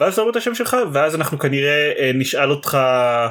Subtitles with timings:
[0.00, 2.78] ואז תאמר את השם שלך ואז אנחנו כנראה אה, נשאל אותך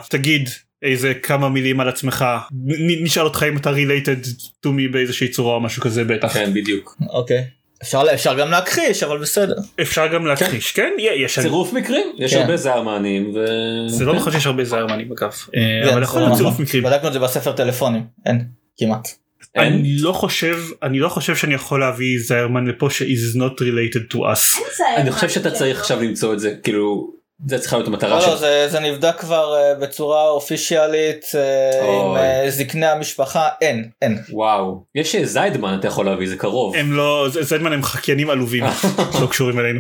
[0.10, 0.50] תגיד
[0.82, 2.26] איזה כמה מילים על עצמך
[2.66, 4.26] נ- נשאל אותך אם אתה related
[4.66, 6.98] to me באיזושהי צורה או משהו כזה בטח כן בדיוק.
[7.10, 7.44] אוקיי.
[7.84, 9.56] אפשר אפשר גם להכחיש אבל בסדר.
[9.82, 12.40] אפשר גם להכחיש כן יש צירוף מקרים יש כן.
[12.42, 13.36] הרבה זרמנים.
[13.36, 13.46] ו...
[13.88, 16.52] זה לא נכון שיש הרבה זרמנים אגב אה, כן, אבל יכול לא להיות נכון.
[16.54, 18.04] צירוף מקרים בדקנו את זה בספר טלפונים.
[18.26, 18.46] אין.
[18.78, 19.23] כמעט.
[19.58, 24.14] אני לא חושב אני לא חושב שאני יכול להביא זיירמן לפה ש is not related
[24.14, 24.60] to us
[24.98, 27.14] אני חושב שאתה צריך עכשיו למצוא את זה כאילו
[27.48, 28.40] זה צריכה להיות המטרה לא, לא, שלך.
[28.40, 32.16] זה, זה נבדק כבר אה, בצורה אופישיאלית אה, עם.
[32.16, 36.76] אה, זקני המשפחה אין אין וואו יש זיידמן אתה יכול להביא זה קרוב.
[36.76, 38.64] הם לא זה- זיידמן הם חקיינים עלובים
[39.22, 39.80] לא קשורים אלינו.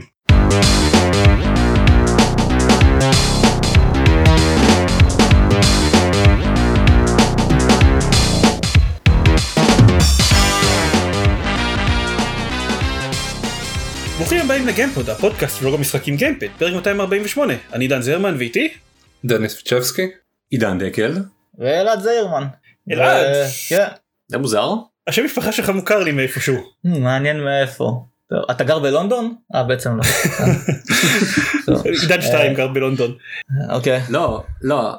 [14.23, 18.73] ברוכים הבאים לגיימפוד הפודקאסט של בלוג המשחקים גיימפאד פרק 248 אני דן זרמן ואיתי
[19.25, 20.07] דניס פצ'בסקי.
[20.49, 21.17] עידן דקל.
[21.59, 22.43] ואלעד זיירמן.
[22.91, 23.25] אלעד.
[23.69, 23.87] כן.
[24.27, 24.73] זה מוזר.
[25.07, 28.05] השם משפחה שלך מוכר לי מאיפשהו Hmm, מעניין מאיפה.
[28.51, 29.35] אתה גר בלונדון?
[29.55, 30.03] אה בעצם לא.
[32.01, 33.15] עידן שתיים גר בלונדון
[33.69, 34.01] אוקיי.
[34.09, 34.97] לא לא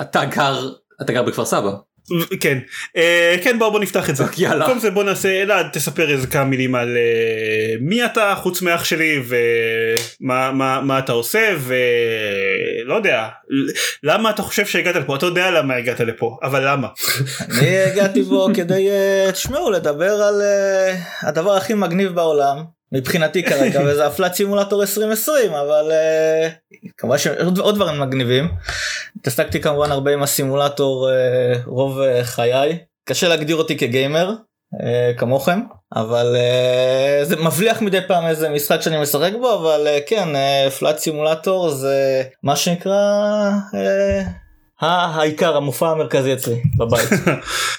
[0.00, 0.70] אתה גר
[1.02, 1.70] אתה גר בכפר סבא.
[2.40, 2.58] כן.
[2.96, 4.24] אה, כן בוא בוא נפתח את זה.
[4.38, 4.64] יאללה.
[4.64, 8.84] במקום זה בוא נעשה אלעד תספר איזה כמה מילים על אה, מי אתה חוץ מאח
[8.84, 13.28] שלי ומה מה מה אתה עושה ולא יודע.
[14.02, 15.16] למה אתה חושב שהגעת לפה?
[15.16, 16.88] אתה יודע למה הגעת לפה אבל למה?
[17.58, 20.42] אני הגעתי בו כדי, אה, תשמעו, לדבר על
[21.22, 22.56] הדבר הכי מגניב בעולם,
[22.92, 26.48] מבחינתי כרגע, וזה הפלט סימולטור 2020, אבל אה,
[26.96, 28.48] כמובן שעוד עוד דברים מגניבים.
[29.20, 32.78] התעסקתי כמובן הרבה עם הסימולטור אה, רוב אה, חיי.
[33.04, 34.34] קשה להגדיר אותי כגיימר,
[35.16, 35.60] כמוכם,
[35.96, 36.36] אבל
[37.22, 40.28] זה מבליח מדי פעם איזה משחק שאני משחק בו, אבל כן,
[40.78, 43.50] פלט סימולטור זה מה שנקרא...
[44.80, 47.08] העיקר המופע המרכזי אצלי בבית.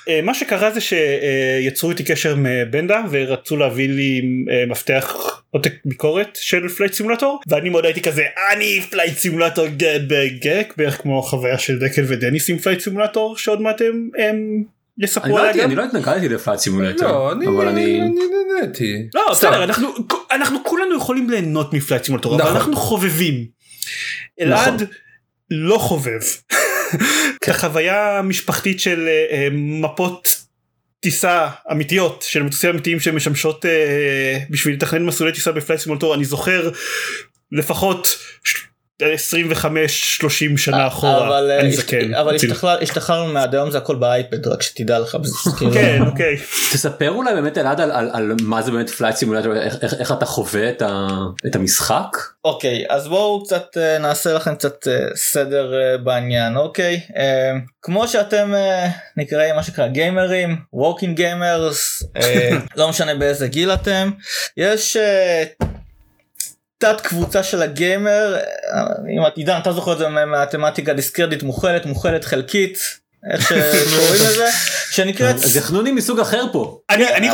[0.10, 5.16] אה, מה שקרה זה שיצרו איתי קשר מבנדה ורצו להביא לי אה, מפתח
[5.52, 8.24] עותק ביקורת של פלייט סימולטור ואני מאוד הייתי כזה
[8.54, 9.68] אני פלייט סימולטור
[10.08, 14.64] בגק בערך כמו החוויה של דקל ודניס עם פלייט סימולטור שעוד מעט הם, הם
[14.98, 15.70] אני יספרו לא עליה גם.
[15.70, 17.08] אני לא התנגדתי לפאט סימולטור.
[17.08, 18.02] לא, אני אבל אני...
[18.02, 18.12] אני
[18.60, 19.08] נהניתי.
[19.14, 19.22] לא.
[19.32, 19.90] בסדר אנחנו
[20.32, 22.56] אנחנו כולנו יכולים ליהנות מפלייט סימולטור אבל נכון.
[22.56, 23.46] אנחנו חובבים.
[24.42, 24.88] אלעד נכון.
[25.52, 26.20] לא חובב.
[27.44, 30.42] את החוויה המשפחתית של אה, אה, מפות
[31.00, 36.72] טיסה אמיתיות של מטוסים אמיתיים שמשמשות אה, בשביל לתכנן מסלולי טיסה בפלייט סימולטור אני זוכר
[37.52, 38.18] לפחות
[39.02, 39.08] 25-30
[40.58, 42.14] שנה אחורה אבל, אה, אני השת- זקן.
[42.14, 42.36] אבל
[42.82, 45.18] השתחררנו מעד היום זה הכל באייפד רק שתדע לך.
[45.58, 46.38] כאילו- כן אוקיי.
[46.74, 47.92] תספר אולי באמת אלעד על,
[48.42, 49.54] מה זה באמת Flight Simulator
[50.00, 50.82] איך, אתה חווה את,
[51.56, 52.18] המשחק.
[52.46, 57.52] אוקיי אז בואו קצת אה, נעשה לכם קצת אה, סדר אה, בעניין אוקיי אה,
[57.82, 62.04] כמו שאתם אה, נקראים מה שנקרא גיימרים walking gamers
[62.78, 64.10] לא משנה באיזה גיל אתם
[64.58, 64.98] יש.
[66.82, 68.82] תת קבוצה של הגיימר אה,
[69.18, 73.01] אם עידן אתה זוכר את זה מהמתמטיקה דיסקרטית מוכלת מוכלת חלקית
[73.34, 74.48] איך שקוראים לזה
[74.92, 76.80] שנקראת אז יחנונים מסוג אחר פה.
[76.90, 77.32] אני, אני,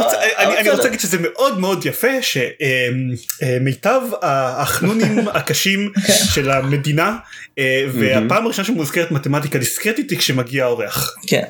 [0.70, 5.92] רוצה, להגיד שזה מאוד מאוד יפה שמיטב החנונים הקשים
[6.34, 7.18] של המדינה
[7.60, 11.16] אה, והפעם הראשונה שמוזכרת מתמטיקה דיסקרטית היא כשמגיע האורח.
[11.28, 11.44] כן.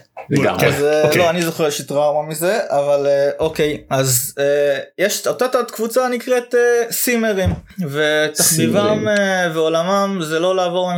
[0.59, 1.17] אז אה, אוקיי.
[1.17, 5.71] לא אני זוכר יש לי טראומה מזה אבל אה, אוקיי אז אה, יש אותה תת
[5.71, 7.49] קבוצה נקראת אה, סימרים
[7.89, 9.07] ותחביבם.
[9.07, 10.91] אה, ועולמם זה לא לעבור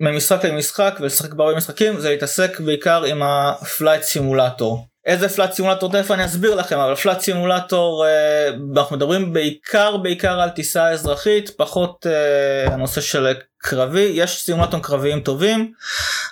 [0.00, 4.86] ממשחק למשחק ולשחק בהרבה משחקים זה להתעסק בעיקר עם ה Flight Simulator.
[5.06, 10.40] איזה Flight Simulator תכף אני אסביר לכם אבל Flight Simulator אה, אנחנו מדברים בעיקר בעיקר
[10.40, 14.10] על טיסה אזרחית פחות אה, הנושא של קרבי.
[14.14, 15.72] יש סימולטורים קרביים טובים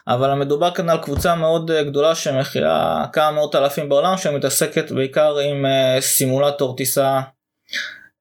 [0.09, 5.39] אבל מדובר כאן על קבוצה מאוד אה, גדולה שמכילה כמה מאות אלפים בעולם שמתעסקת בעיקר
[5.39, 5.65] עם
[6.01, 7.21] סימולטור טיסה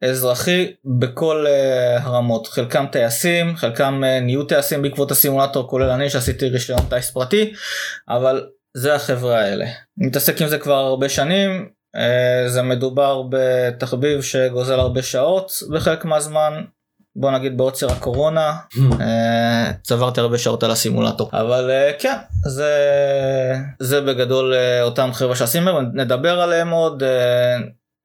[0.02, 2.48] אזרחי בכל אה, הרמות.
[2.48, 7.54] חלקם טייסים חלקם אה, נהיו טייסים בעקבות הסימולטור כולל אני שעשיתי רישיון טייס פרטי
[8.10, 8.46] אבל
[8.78, 9.66] זה החברה האלה.
[9.98, 16.64] מתעסק עם זה כבר הרבה שנים אה, זה מדובר בתחביב שגוזל הרבה שעות בחלק מהזמן.
[17.16, 18.54] בוא נגיד בעוצר הקורונה
[19.02, 21.30] אה, צברתי הרבה שעות על הסימולטור.
[21.34, 22.74] אבל כן זה
[23.80, 27.04] זה בגדול אותם חבר'ה שעשינו נדבר עליהם עוד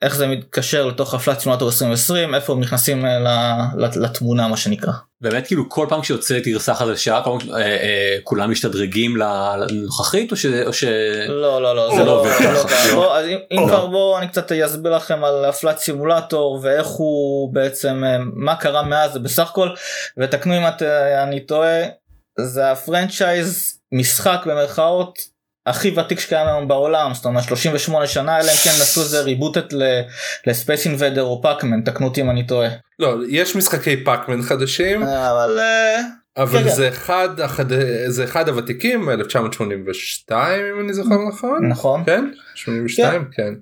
[0.02, 4.56] איך זה מתקשר לתוך הפלט סימולטור 2020 איפה הם נכנסים אה, ל- ל- לתמונה מה
[4.56, 4.92] שנקרא.
[5.20, 10.36] באמת כאילו כל פעם שיוצאת גרסה חדשה כל פעם, אה, אה, כולם משתדרגים לנוכחית או
[10.36, 10.46] ש...
[10.46, 10.84] או ש...
[11.28, 12.68] לא לא לא זה לא לא עובד לא ככה.
[12.68, 13.18] ככה.
[13.18, 13.66] אז אם-.
[13.66, 18.02] כבר בואו אני קצת אסביר לכם על הפלט סימולטור ואיך הוא בעצם
[18.34, 19.68] מה קרה מאז בסך הכל
[20.18, 20.82] ותקנו אם את,
[21.22, 21.82] אני טועה
[22.40, 25.31] זה הפרנצ'ייז משחק במרכאות
[25.66, 29.64] הכי ותיק שקיים היום בעולם זאת אומרת 38 שנה אלא אם כן נעשו איזה ריבוטת
[30.46, 32.68] לספייס אינבדר או פאקמן תקנו אותי אם אני טועה.
[32.98, 36.00] לא יש משחקי פאקמן חדשים אבל אה,
[36.36, 36.68] אבל כן.
[36.68, 37.64] זה אחד החד...
[38.06, 42.02] זה אחד הוותיקים 1982 אם אני זוכר נכון נכון.
[42.06, 42.24] כן
[42.54, 43.54] 82 כן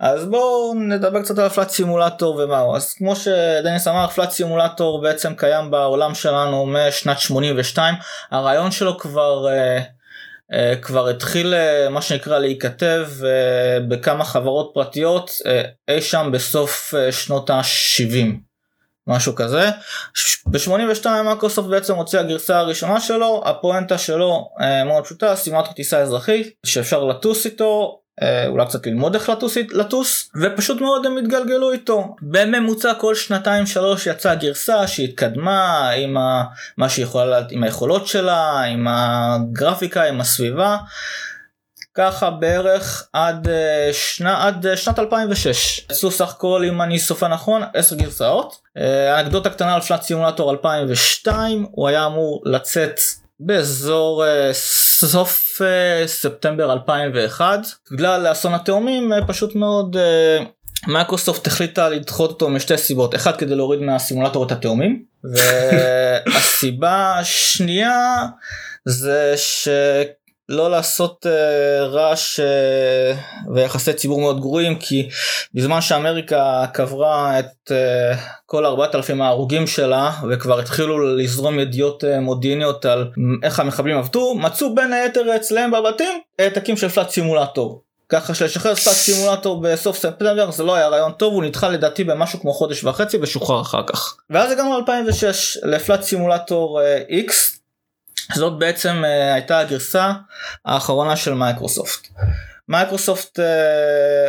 [0.00, 5.34] אז בואו נדבר קצת על הפלט סימולטור ומהו אז כמו שדניס אמר פלט סימולטור בעצם
[5.34, 7.94] קיים בעולם שלנו משנת 82
[8.30, 9.82] הרעיון שלו כבר uh,
[10.82, 13.24] כבר התחיל uh, מה שנקרא להיכתב uh,
[13.88, 15.30] בכמה חברות פרטיות
[15.88, 18.26] אי שם בסוף שנות ה-70
[19.06, 19.70] משהו כזה.
[20.46, 26.54] ב-82 מייקרוסופט בעצם הוציאה הגרסה הראשונה שלו, הפואנטה שלו אה, מאוד פשוטה, סימולטור טיסה אזרחית,
[26.66, 28.03] שאפשר לטוס איתו, אה,
[28.48, 32.16] אולי קצת ללמוד איך לטוס, לטוס, ופשוט מאוד הם התגלגלו איתו.
[32.22, 36.44] בממוצע כל שנתיים שלוש יצאה גרסה שהתקדמה עם ה,
[36.76, 40.76] מה שהיא יכולה, עם היכולות שלה, עם הגרפיקה, עם הסביבה.
[41.94, 45.78] ככה בערך עד, אה, שנה, עד אה, שנת 2006.
[45.90, 48.60] יצאו סך הכל אם אני סופר נכון 10 גרסאות.
[48.76, 53.00] אה, אנקדוטה קטנה על Flight Simulator 2002 הוא היה אמור לצאת
[53.40, 57.60] באזור אה, סוף אה, ספטמבר 2001
[57.92, 59.96] בגלל אסון התאומים אה, פשוט מאוד
[60.86, 63.14] מייקרוסופט החליטה לדחות אותו משתי סיבות.
[63.14, 65.04] אחד כדי להוריד מהסימולטור את התאומים
[66.26, 68.26] והסיבה השנייה
[68.84, 69.68] זה ש...
[70.48, 72.44] לא לעשות uh, רעש uh,
[73.54, 75.08] ויחסי ציבור מאוד גרועים כי
[75.54, 82.84] בזמן שאמריקה קברה את uh, כל 4,000 ההרוגים שלה וכבר התחילו לזרום ידיעות uh, מודיעיניות
[82.84, 83.10] על
[83.42, 87.82] איך המחבלים עבדו מצאו בין היתר אצלם בבתים העתקים של פלאט סימולטור.
[88.08, 92.40] ככה שלשחרר פלאט סימולטור בסוף ספטמבר זה לא היה רעיון טוב הוא נדחה לדעתי במשהו
[92.40, 94.16] כמו חודש וחצי ושוחרר אחר כך.
[94.30, 97.32] ואז הגענו ל-2006 לפלאט סימולטור uh, X
[98.32, 100.12] זאת בעצם uh, הייתה הגרסה
[100.64, 102.08] האחרונה של מייקרוסופט.
[102.68, 103.42] מייקרוסופט uh,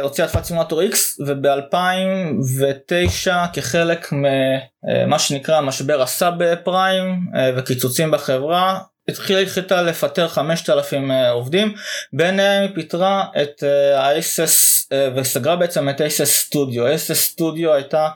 [0.01, 0.95] הוציאה את Flight Simulator X
[1.27, 11.73] וב-2009 כחלק ממה שנקרא משבר ה subprime uh, וקיצוצים בחברה התחילה החליטה לפטר 5,000 עובדים
[12.13, 13.63] ביניהם היא פיטרה את
[13.97, 14.74] ה-ACES
[15.15, 16.87] וסגרה בעצם את ASS סטודיו.
[16.87, 18.07] ASS סטודיו הייתה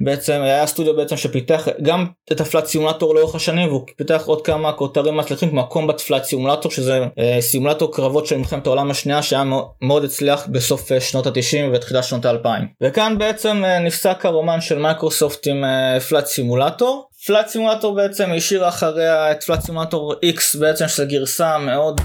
[0.00, 4.44] בעצם היה סטודיו בעצם שפיתח גם את ה Flight Simulator לאורך השנים והוא פיתח עוד
[4.44, 7.00] כמה כותרים מצליחים כמו ה Combat Flight Simulator שזה
[7.40, 9.44] סימולטור קרבות של מלחמת העולם השנייה שהיה
[9.82, 12.48] מאוד הצליח בסוף שנות ה-90 ותחילת שנות ה-2000.
[12.82, 15.64] וכאן בעצם נפסק הרומן של מייקרוסופט עם
[16.08, 17.08] Flight Simulator.
[17.26, 22.00] Flight Simulator בעצם השאירה אחריה את Flight Simulator X בעצם שזה גרסה מאוד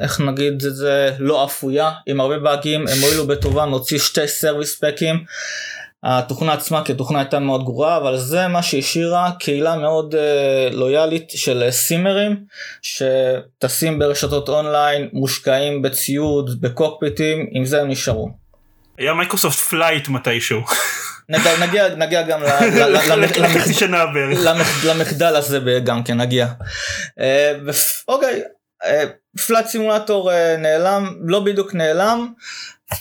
[0.00, 4.84] איך נגיד את זה לא אפויה עם הרבה באגים הם הואילו בטובם להוציא שתי service
[4.84, 5.24] pack ים.
[6.02, 11.70] התוכנה עצמה כתוכנה הייתה מאוד גרועה אבל זה מה שהשאירה קהילה מאוד uh, לויאלית של
[11.70, 12.36] סימרים
[12.82, 18.30] שטסים ברשתות אונליין מושקעים בציוד בקוקפיטים עם זה הם נשארו.
[18.98, 20.60] היה Microsoft Flight מתישהו.
[21.60, 22.40] נגיע, נגיע גם.
[24.84, 26.46] למחדל הזה גם כן נגיע.
[28.08, 28.42] אוקיי,
[29.46, 32.32] Flight Simulator נעלם, לא בדיוק נעלם.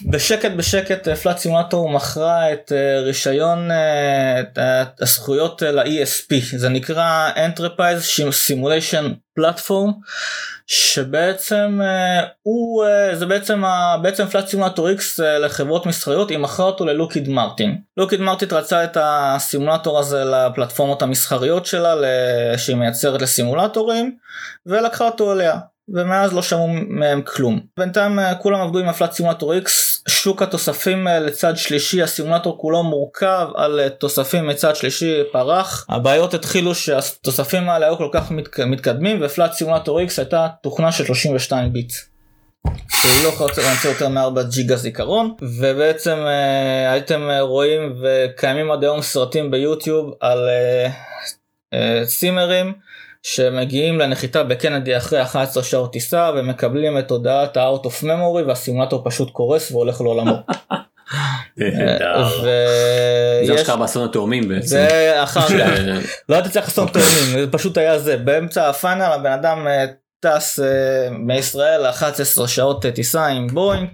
[0.05, 2.71] בשקט בשקט פלאט סימולטור מכרה את
[3.03, 3.69] רישיון
[4.39, 4.59] את
[5.01, 8.19] הזכויות ל-ESP זה נקרא Enterprise
[8.49, 9.05] Simulation
[9.39, 9.91] Platform
[10.67, 11.79] שבעצם
[12.41, 13.63] הוא זה בעצם
[14.01, 17.77] בעצם פלאט סימולטור X לחברות מסחריות היא מכרה אותו ללוקיד מרטין.
[17.97, 21.95] לוקיד מרטין רצה את הסימולטור הזה לפלטפורמות המסחריות שלה
[22.57, 24.17] שהיא מייצרת לסימולטורים
[24.65, 25.55] ולקחה אותו אליה.
[25.93, 27.59] ומאז לא שמעו מהם כלום.
[27.77, 29.69] בינתיים כולם עבדו עם הפלאט סימולטור X,
[30.07, 35.85] שוק התוספים לצד שלישי, הסימולטור כולו מורכב על תוספים מצד שלישי פרח.
[35.89, 38.31] הבעיות התחילו שהתוספים האלה היו כל כך
[38.65, 41.93] מתקדמים ופלאט סימולטור X הייתה תוכנה של 32 ביט.
[42.89, 49.01] שהיא לא יכולה למצוא יותר מ-4 ג'יגה זיכרון ובעצם uh, הייתם רואים וקיימים עד היום
[49.01, 50.49] סרטים ביוטיוב על
[51.73, 52.73] uh, סימרים
[53.23, 59.29] שמגיעים לנחיתה בקנדי אחרי 11 שעות טיסה ומקבלים את הודעת ה-out of memory והסימולטור פשוט
[59.31, 60.35] קורס והולך לעולמו.
[63.45, 64.67] זה מה שקרה באסון התאומים בעצם.
[64.67, 65.69] זה אחר כך,
[66.29, 69.67] לא הייתי צריך אסון תאומים, זה פשוט היה זה, באמצע הפאנל הבן אדם
[70.19, 70.59] טס
[71.11, 73.89] מישראל 11 שעות טיסה עם בואינג,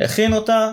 [0.00, 0.70] הכין אותה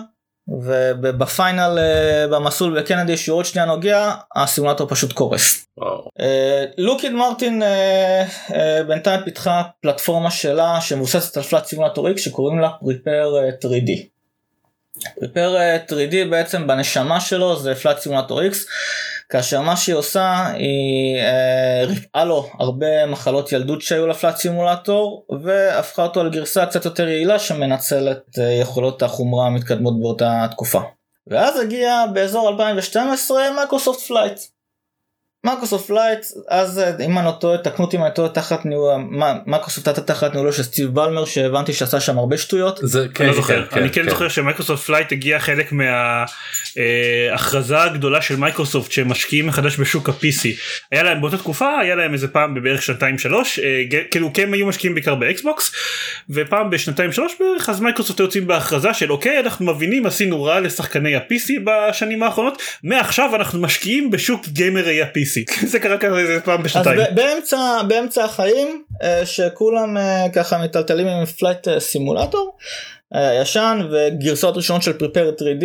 [0.48, 5.66] ובפיינל אה, במסלול בקנדי שהוא עוד שנייה נוגע הסימולטור פשוט קורס.
[6.20, 8.24] אה, לוקיד מרטין אה,
[8.86, 13.90] בינתיים פיתחה פלטפורמה שלה שמבוססת על פלאט סימולטור X שקוראים לה פריפר 3D.
[15.20, 15.56] פריפר
[15.88, 18.54] 3D בעצם בנשמה שלו זה פלאט סימולטור X
[19.28, 26.02] כאשר מה שהיא עושה היא אה, ריפאה לו הרבה מחלות ילדות שהיו לפלאט סימולטור והפכה
[26.02, 30.80] אותו לגרסה קצת יותר יעילה שמנצלת אה, יכולות החומרה המתקדמות באותה תקופה.
[31.26, 34.40] ואז הגיע באזור 2012 Microsoft Flight.
[35.44, 38.94] Microsoft Flight אז אה, אם אני לא טועה תקנו אותי אם אני טועה תחת ניהול
[39.10, 42.80] מה- מייקרוסופט הייתה תחת ניהולו של סטיב בלמר שהבנתי שעשה שם הרבה שטויות.
[42.82, 44.10] זה כן, אני לא זוכר, כן, אני כן כן.
[44.10, 45.72] זוכר ש Microsoft Flight הגיע חלק
[47.26, 50.48] מההכרזה הגדולה של מייקרוסופט שהם משקיעים מחדש בשוק ה-PC.
[50.92, 54.66] היה להם באותה תקופה היה להם איזה פעם בבערך שנתיים שלוש אה, כאילו כן היו
[54.66, 55.72] משקיעים בעיקר ב Xbox
[56.30, 61.16] ופעם בשנתיים שלוש בערך אז מייקרוסופט יוצאים בהכרזה של אוקיי אנחנו מבינים עשינו רע לשחקני
[61.16, 65.33] ה-PC בשנים האחרונות מעכשיו אנחנו משקיעים בשוק גיימרי ה-PC
[65.70, 66.98] זה קרה כזה איזה פעם אז בשנתיים.
[66.98, 72.56] ב- באמצע באמצע החיים אה, שכולם אה, ככה מטלטלים עם Flight Simulator
[73.14, 75.64] אה, ישן וגרסאות ראשונות של Prepar3D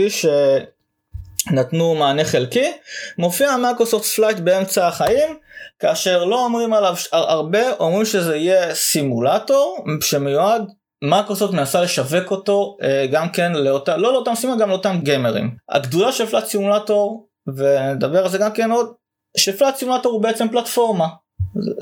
[1.50, 2.72] שנתנו מענה חלקי
[3.18, 5.38] מופיע Microsoft Flight באמצע החיים
[5.80, 10.64] כאשר לא אומרים עליו ש- הר- הרבה אומרים שזה יהיה סימולטור שמיועד
[11.04, 12.78] מייקרוסופט מנסה לשווק אותו
[13.12, 18.30] גם כן לאותה לא לאותם סימולטור גם לאותם גיימרים הגדולה של Flight Simulator ונדבר על
[18.30, 18.92] זה גם כן עוד
[19.38, 21.08] ש Flight Simulator הוא בעצם פלטפורמה.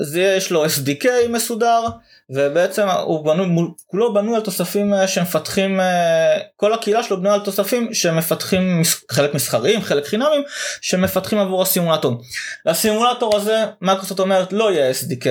[0.00, 1.82] זה יש לו SDK מסודר
[2.30, 7.40] ובעצם הוא בנוי כולו בנוי על תוספים אה, שמפתחים אה, כל הקהילה שלו בנויה על
[7.40, 10.42] תוספים שמפתחים חלק מסחריים חלק חינמים
[10.80, 12.22] שמפתחים עבור הסימולטור.
[12.66, 15.26] לסימולטור הזה מייקרוסופט אומרת לא יהיה SDK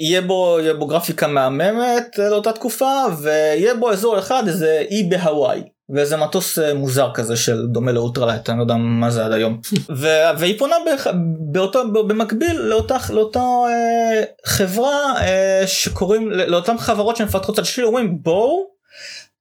[0.00, 5.02] יהיה בו, יהיה בו גרפיקה מהממת אה, לאותה תקופה ויהיה בו אזור אחד איזה אי
[5.02, 9.32] בהוואי ואיזה מטוס אה, מוזר כזה של דומה לאולטרלייט אני לא יודע מה זה עד
[9.32, 9.60] היום
[10.00, 11.06] ו- והיא פונה באח-
[11.52, 18.66] באותו במקביל לאותה לאותה אה, חברה אה, שקוראים לאותן חברות שמפתחות על שביל אומרים בואו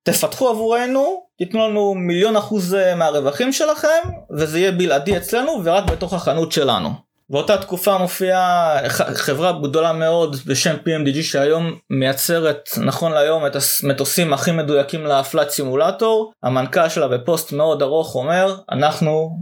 [0.03, 4.01] תפתחו עבורנו תיתנו לנו מיליון אחוז אה, מהרווחים שלכם
[4.37, 7.10] וזה יהיה בלעדי אצלנו ורק בתוך החנות שלנו.
[7.31, 8.77] באותה תקופה מופיעה
[9.13, 15.49] חברה גדולה מאוד בשם PMDG שהיום מייצרת נכון להיום את המטוסים הכי מדויקים ל Flight
[15.49, 16.33] Simulator.
[16.43, 19.37] המנכ"ל שלה בפוסט מאוד ארוך אומר אנחנו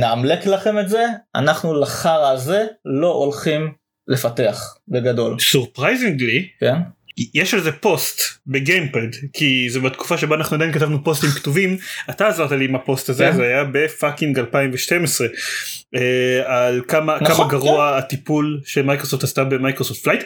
[0.00, 3.72] נאמלק לכם את זה אנחנו לחרא הזה לא הולכים
[4.08, 5.38] לפתח בגדול.
[5.38, 6.76] surprisingly כן
[7.34, 11.76] יש על זה פוסט בגיימפוד כי זה בתקופה שבה אנחנו עדיין כתבנו פוסטים כתובים.
[12.10, 13.36] אתה עזרת לי עם הפוסט הזה כן.
[13.36, 15.26] זה היה ב fucking 2012
[15.94, 16.00] אה,
[16.46, 20.24] על כמה נכון, כמה גרוע הטיפול שמייקרוסופט עשתה ב Microsoft Flight.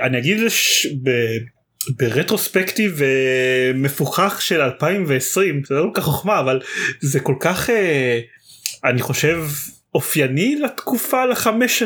[0.00, 0.86] אני אגיד לש...
[1.02, 1.10] ב...
[1.98, 6.60] ברטרוספקטיב אה, מפוכח של 2020 זה לא כל כך חוכמה אבל
[7.00, 8.20] זה כל כך אה,
[8.84, 9.44] אני חושב
[9.94, 11.82] אופייני לתקופה לחמש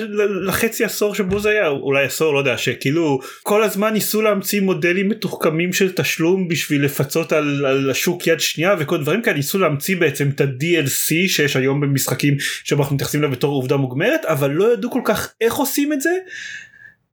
[0.47, 5.09] לחצי עשור שבו זה היה אולי עשור לא יודע שכאילו כל הזמן ניסו להמציא מודלים
[5.09, 9.97] מתוחכמים של תשלום בשביל לפצות על, על השוק יד שנייה וכל דברים כאלה ניסו להמציא
[9.97, 12.35] בעצם את ה-DLC שיש היום במשחקים
[12.65, 16.01] שבו אנחנו מתייחסים אליו בתור עובדה מוגמרת אבל לא ידעו כל כך איך עושים את
[16.01, 16.11] זה.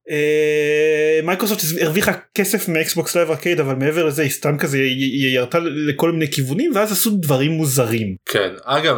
[0.09, 5.35] אה, מייקרוסופט הרוויחה כסף מ Xbox Live Arcade אבל מעבר לזה היא סתם כזה היא
[5.35, 8.15] ירתה לכל מיני כיוונים ואז עשו דברים מוזרים.
[8.25, 8.97] כן אגב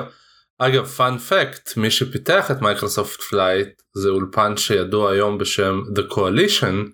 [0.59, 6.89] אגב fun fact מי שפיתח את Microsoft Flight זה אולפן שידוע היום בשם The Coalition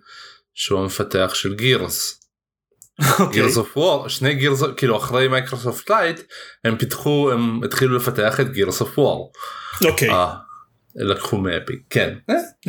[0.53, 2.20] שהוא המפתח של Gears.
[3.32, 6.22] Gears of War שני Gears כאילו אחרי Microsoft Flight
[6.63, 9.32] הם פיתחו הם התחילו לפתח את Gears of War.
[9.86, 10.10] אוקיי.
[10.96, 12.14] לקחו מ Epic כן.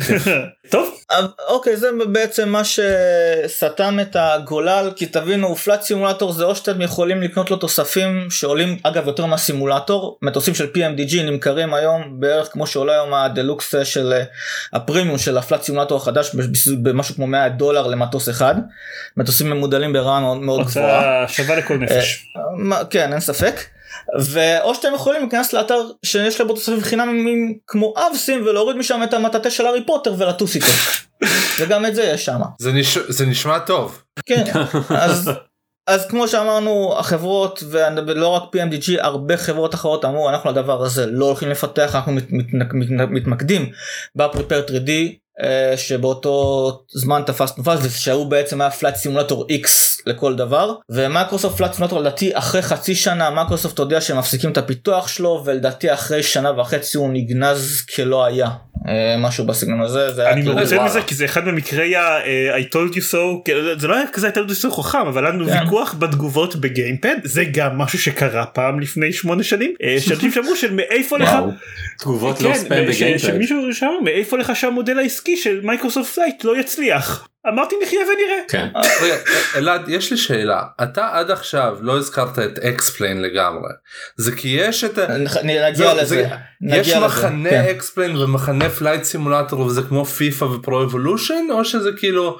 [0.71, 6.55] טוב אז, אוקיי זה בעצם מה שסתם את הגולל כי תבינו Flight Simulator זה או
[6.55, 12.47] שאתם יכולים לקנות לו תוספים שעולים אגב יותר מהסימולטור מטוסים של PMDG נמכרים היום בערך
[12.51, 14.23] כמו שעולה היום הדלוקס של אה,
[14.73, 16.31] הפרימיום של הפלאט סימולטור החדש
[16.83, 18.55] במשהו כמו 100 דולר למטוס אחד
[19.17, 21.27] מטוסים ממודלים ברמה מאוד, מאוד גבוהה.
[21.27, 22.25] שווה לכל נפש.
[22.57, 23.55] מה- כן אין ספק.
[24.19, 29.13] ואו שאתם יכולים להיכנס לאתר שיש לו בו תוספים חינמים כמו אבסים ולהוריד משם את
[29.13, 30.67] המטאטה של הארי פוטר ולטוס איתו.
[31.59, 32.39] וגם את זה יש שם.
[32.59, 32.97] זה, נש...
[32.97, 34.03] זה נשמע טוב.
[34.25, 34.43] כן,
[34.89, 35.31] אז,
[35.87, 41.25] אז כמו שאמרנו החברות ולא רק PMDG הרבה חברות אחרות אמרו אנחנו לדבר הזה לא
[41.25, 43.71] הולכים לפתח אנחנו מת, מת, מת, מתמקדים
[44.15, 45.07] ב Prepar3D אה,
[45.75, 49.69] שבאותו זמן תפס תנופה ושהוא בעצם היה Flight Simulator X
[50.05, 50.73] לכל דבר.
[50.89, 55.41] ו Microsoft Flight Simulator לדעתי אחרי חצי שנה מייקרוסופט הודיע שהם מפסיקים את הפיתוח שלו
[55.45, 58.45] ולדעתי אחרי שנה וחצי הוא נגנז כלא היה.
[58.47, 58.74] אה,
[59.17, 60.13] משהו בסגנון הזה.
[60.13, 60.83] זה היה אני כאילו- מרוצה.
[60.85, 63.49] מזה כי זה אחד ממקרי ה- אה, I told you so
[63.79, 65.51] זה לא היה כזה I told you so חכם אבל היה לנו כן.
[65.63, 70.73] ויכוח בתגובות בגיימפוד זה גם משהו שקרה פעם לפני שמונה שנים אה, שאנשים שאמרו של
[70.73, 71.29] מאיפה לך.
[71.99, 73.17] תגובות לא כן, ספאם ש- בגיימפוד.
[73.27, 78.39] שמישהו שאמר מאיפה לך שהמודל העסקי של Microsoft Flight לא יצליח אמרתי נחיה ונראה.
[78.47, 78.67] כן.
[79.01, 79.15] רגע,
[79.55, 83.69] אלעד יש לי שאלה אתה עד עכשיו לא הזכרת את X-Plane לגמרי
[84.15, 84.99] זה כי יש את
[85.43, 86.27] נגיע לזה.
[86.61, 87.65] יש מחנה כן.
[87.71, 92.39] X-Plane ומחנה Flight Simulator וזה כמו FIFA ו Pro Evolution או שזה כאילו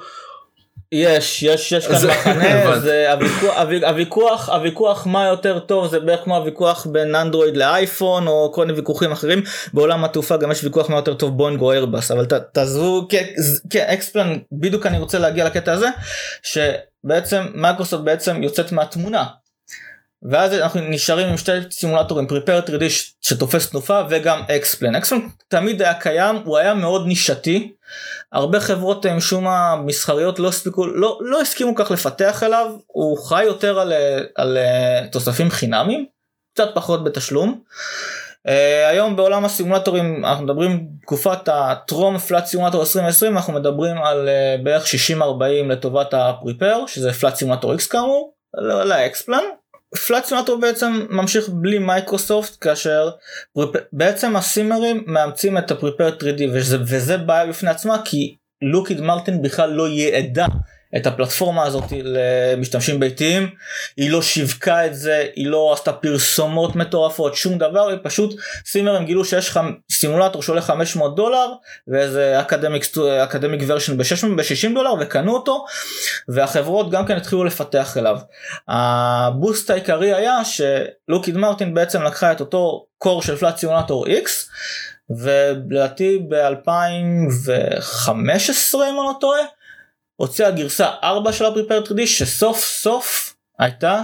[1.02, 2.78] יש יש יש כאן מחנה.
[2.80, 8.52] זה הוויכוח הוויכוח- הוויכוח מה יותר טוב זה בערך כמו הוויכוח בין אנדרואיד לאייפון או
[8.54, 9.42] כל מיני ויכוחים אחרים
[9.74, 13.24] בעולם התעופה גם יש ויכוח מה יותר טוב בואינג או איירבס אבל ת- תעזבו כן,
[13.70, 15.88] כן X-Plane בדיוק אני רוצה להגיע לקטע הזה
[16.42, 19.24] שבעצם מייקרוסופט בעצם יוצאת מהתמונה.
[20.22, 24.94] ואז אנחנו נשארים עם שתי סימולטורים Prepar3D ש- שתופס תנופה וגם X-Plane.
[24.94, 27.72] X-Plane תמיד היה קיים הוא היה מאוד נישתי
[28.32, 33.18] הרבה חברות אה, משום מה מסחריות לא הספיקו לא לא הסכימו כך לפתח אליו הוא
[33.28, 36.06] חי יותר על, אה, על אה, תוספים חינמים
[36.54, 37.60] קצת פחות בתשלום.
[38.48, 38.50] אה,
[38.90, 44.84] היום בעולם הסימולטורים אנחנו מדברים תקופת הטרום Flight Simulator 2020 אנחנו מדברים על אה, בערך
[44.84, 45.22] 60-40
[45.68, 49.42] לטובת ה Prepar שזה Flight Simulator X כאמור לא- ל X-Plane.
[50.06, 50.24] Flight
[50.60, 53.10] בעצם ממשיך בלי מייקרוסופט כאשר
[53.92, 59.70] בעצם הסימרים מאמצים את ה Prepar3D וזה, וזה בעיה בפני עצמה כי לוקהיד מרטין בכלל
[59.70, 60.46] לא יעדה
[60.96, 63.50] את הפלטפורמה הזאת למשתמשים ביתיים,
[63.96, 68.96] היא לא שיווקה את זה, היא לא עשתה פרסומות מטורפות, שום דבר, היא פשוט, סימר
[68.96, 69.60] הם גילו שיש לך
[69.92, 71.46] סימולטור שעולה 500 דולר
[71.88, 72.86] ואיזה אקדמיק,
[73.66, 73.96] ורשן
[74.36, 75.64] ב-60 דולר וקנו אותו
[76.28, 78.18] והחברות גם כן התחילו לפתח אליו.
[78.68, 84.28] הבוסט העיקרי היה שלוקיד מרטין בעצם לקחה את אותו קור של פלאט סימולטור X
[85.10, 89.40] ולדעתי ב-2015 אם אני לא טועה
[90.16, 94.02] הוציאה גרסה 4 של ה Prepar3D שסוף סוף הייתה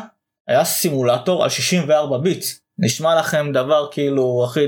[0.49, 2.45] היה סימולטור על 64 ביט
[2.79, 4.67] נשמע לכם דבר כאילו הכי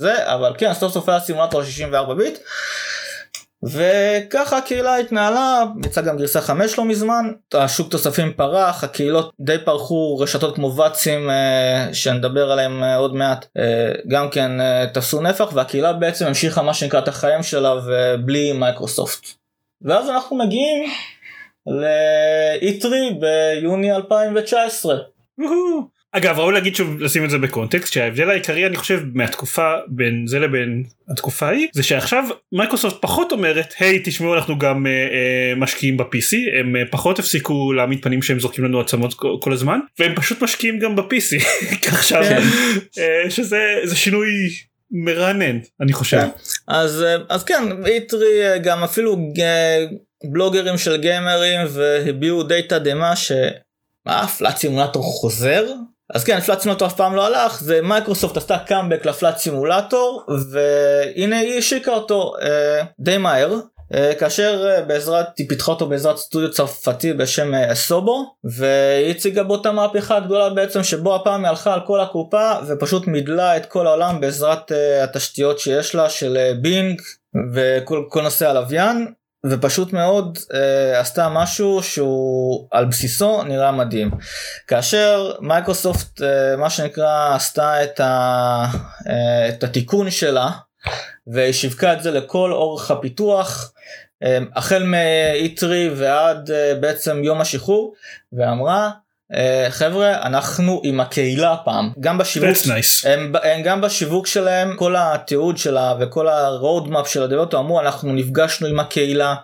[0.00, 2.38] זה אבל כן סוף סוף היה סימולטור על 64 ביט
[3.64, 10.18] וככה הקהילה התנהלה יצאה גם גרסה 5 לא מזמן השוק תוספים פרח הקהילות די פרחו
[10.18, 15.48] רשתות כמו VATSIM אה, שנדבר עליהם אה, עוד מעט אה, גם כן אה, תפסו נפח
[15.54, 19.41] והקהילה בעצם המשיכה מה שנקרא את החיים שלה ובלי מייקרוסופט.
[19.84, 20.90] ואז אנחנו מגיעים
[21.66, 22.86] ל-E3
[23.20, 24.96] ביוני 2019.
[25.38, 25.92] וואו.
[26.14, 30.38] אגב ראוי להגיד שוב לשים את זה בקונטקסט שההבדל העיקרי אני חושב מהתקופה בין זה
[30.38, 35.96] לבין התקופה ההיא זה שעכשיו מייקרוסופט פחות אומרת היי תשמעו אנחנו גם אה, אה, משקיעים
[35.96, 40.14] ב-PC הם אה, פחות הפסיקו להעמיד פנים שהם זורקים לנו עצמות כל, כל הזמן והם
[40.14, 41.44] פשוט משקיעים גם ב-PC
[41.98, 42.42] עכשיו כן.
[42.98, 44.28] אה, שזה זה שינוי
[44.90, 46.16] מרענן אני חושב.
[46.16, 46.28] כן.
[46.68, 49.84] אז, אה, אז כן, E3 אה, גם אפילו אה,
[50.24, 55.66] בלוגרים של גיימרים והביעו די תדהמה שמה Flight Simulator חוזר?
[56.14, 60.26] אז כן Flight Simulator אף פעם לא הלך זה מייקרוסופט עשתה קאמבק ל Flight Simulator
[60.50, 63.54] והנה היא השיקה אותו אה, די מהר
[64.18, 69.56] כאשר אה, בעזרת היא פיתחה אותו בעזרת סטודיו צרפתי בשם אה, Asobo והיא הציגה בו
[69.60, 73.86] את המהפכה הגדולה בעצם שבו הפעם היא הלכה על כל הקופה ופשוט מידלה את כל
[73.86, 77.00] העולם בעזרת אה, התשתיות שיש לה של אה, Bing
[77.52, 79.12] וכל כל נושא הלוויין
[79.46, 84.10] ופשוט מאוד אה, עשתה משהו שהוא על בסיסו נראה מדהים.
[84.66, 88.64] כאשר מייקרוסופט אה, מה שנקרא עשתה את, ה,
[89.08, 90.50] אה, את התיקון שלה
[91.26, 93.71] והיא שיווקה את זה לכל אורך הפיתוח אה,
[94.54, 97.94] החל מ-E3 ועד אה, בעצם יום השחרור
[98.32, 98.90] ואמרה
[99.34, 103.08] אה, חבר'ה אנחנו עם הקהילה הפעם גם בשיווק nice.
[103.08, 106.28] הם, הם גם בשיווק שלהם כל התיעוד שלה וכל
[106.88, 109.34] מאפ של הדעות אמרו אנחנו נפגשנו עם הקהילה.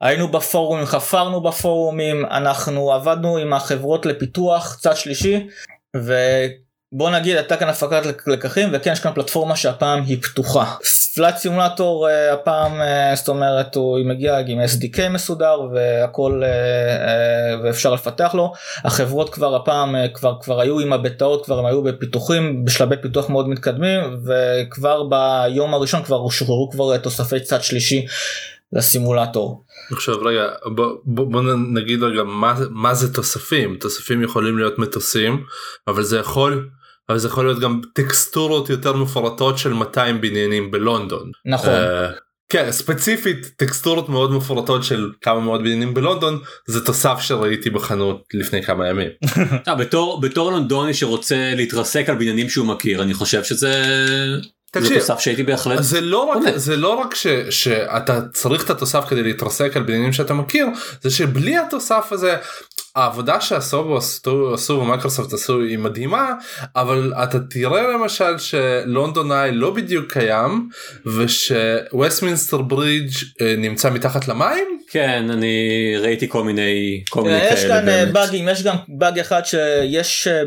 [0.00, 5.46] היינו בפורומים חפרנו בפורומים אנחנו עבדנו עם החברות לפיתוח צד שלישי
[6.92, 10.74] ובוא נגיד הייתה כאן הפקת לק- לקחים וכן יש כאן פלטפורמה שהפעם היא פתוחה.
[11.16, 17.94] פלאט סימולטור אה, הפעם אה, זאת אומרת הוא מגיע עם SDK מסודר והכל אה, ואפשר
[17.94, 18.52] לפתח לו
[18.84, 23.48] החברות כבר הפעם כבר כבר היו עם הבטאות כבר הם היו בפיתוחים בשלבי פיתוח מאוד
[23.48, 28.06] מתקדמים וכבר ביום הראשון כבר שוחררו כבר תוספי צד שלישי
[28.72, 29.64] לסימולטור.
[29.92, 30.42] עכשיו רגע
[30.74, 31.42] בוא, בוא, בוא
[31.74, 35.44] נגיד רגע מה, מה זה תוספים תוספים יכולים להיות מטוסים
[35.88, 36.68] אבל זה יכול
[37.08, 41.30] אבל זה יכול להיות גם טקסטורות יותר מפורטות של 200 בניינים בלונדון.
[41.46, 41.70] נכון.
[41.70, 42.10] אה,
[42.48, 48.62] כן ספציפית טקסטורות מאוד מפורטות של כמה מאות בניינים בלונדון זה תוסף שראיתי בחנות לפני
[48.62, 49.08] כמה ימים.
[49.68, 53.84] אה, בתור בתור לונדוני שרוצה להתרסק על בניינים שהוא מכיר אני חושב שזה
[54.74, 56.42] זה תקשיב, תוסף שהייתי בהחלט זה לא רק.
[56.56, 60.66] זה לא רק ש, שאתה צריך את התוסף כדי להתרסק על בניינים שאתה מכיר
[61.02, 62.36] זה שבלי התוסף הזה
[62.96, 63.98] העבודה שעשו בו
[64.54, 66.32] עשו, במייקרוסופט עשו היא מדהימה
[66.76, 70.68] אבל אתה תראה למשל ש London Eye לא בדיוק קיים
[71.16, 75.56] וש Westminster Bridge אה, נמצא מתחת למים כן אני
[76.00, 78.12] ראיתי כל מיני כל מיני יש כאלה כאן אה, באמת.
[78.12, 80.42] באגים יש גם באג אחד שיש אה,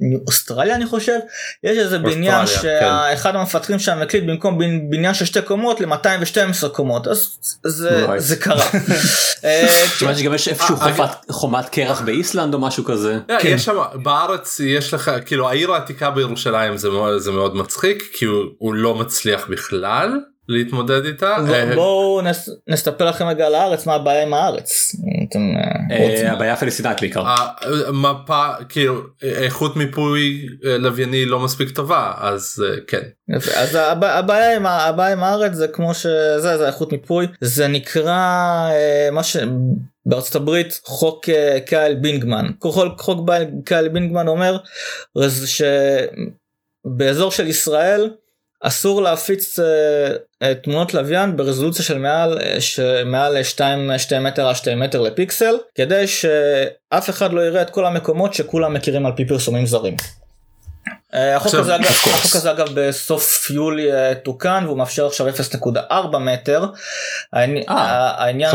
[0.00, 1.18] באוסטרליה אני חושב
[1.64, 2.80] יש איזה בניין אוסטרליה,
[3.16, 8.18] שאחד המפתחים שם הקליט במקום בנ- בניין של שתי קומות ל-212 קומות אז זה Right.
[8.18, 8.64] זה קרה.
[9.44, 9.84] אה,
[10.16, 11.30] שגם יש איפשהו אה, חומת-
[11.62, 13.18] חומת קרח באיסלנד או משהו כזה.
[13.28, 13.48] כן.
[13.48, 18.24] יש שם בארץ יש לך כאילו העיר העתיקה בירושלים זה מאוד זה מאוד מצחיק כי
[18.24, 20.18] הוא, הוא לא מצליח בכלל
[20.48, 21.36] להתמודד איתה.
[21.46, 24.92] בוא- אה, בואו נס- נספר לכם רגע על הארץ מה הבעיה עם הארץ.
[25.28, 25.38] אתם,
[25.90, 26.26] אה, רוצים?
[26.26, 27.24] אה, הבעיה הפלסטינית בעיקר.
[27.86, 33.02] המפה כאילו איכות מיפוי אה, לווייני לא מספיק טובה אז כן.
[33.56, 37.68] אז הב- הבעיה עם, ה- הבעיה עם הארץ זה כמו שזה זה איכות מיפוי זה
[37.68, 38.68] נקרא
[39.12, 39.36] מה ש...
[40.06, 41.26] בארצות הברית חוק
[41.66, 42.46] קייל בינגמן
[42.98, 43.30] חוק,
[43.64, 44.56] קייל בינגמן אומר
[46.86, 48.10] שבאזור של ישראל
[48.62, 49.58] אסור להפיץ
[50.42, 55.54] אה, תמונות לוויין ברזולוציה של מעל אה, שמעל 2, 2 מטר על 2 מטר לפיקסל
[55.74, 59.96] כדי שאף אחד לא יראה את כל המקומות שכולם מכירים על פי פרסומים זרים.
[61.12, 61.84] החוק הזה אגב.
[61.84, 63.88] החוק הזה אגב בסוף יולי
[64.24, 66.64] תוקן והוא מאפשר עכשיו 0.4 מטר.
[67.32, 68.50] העני- העניין.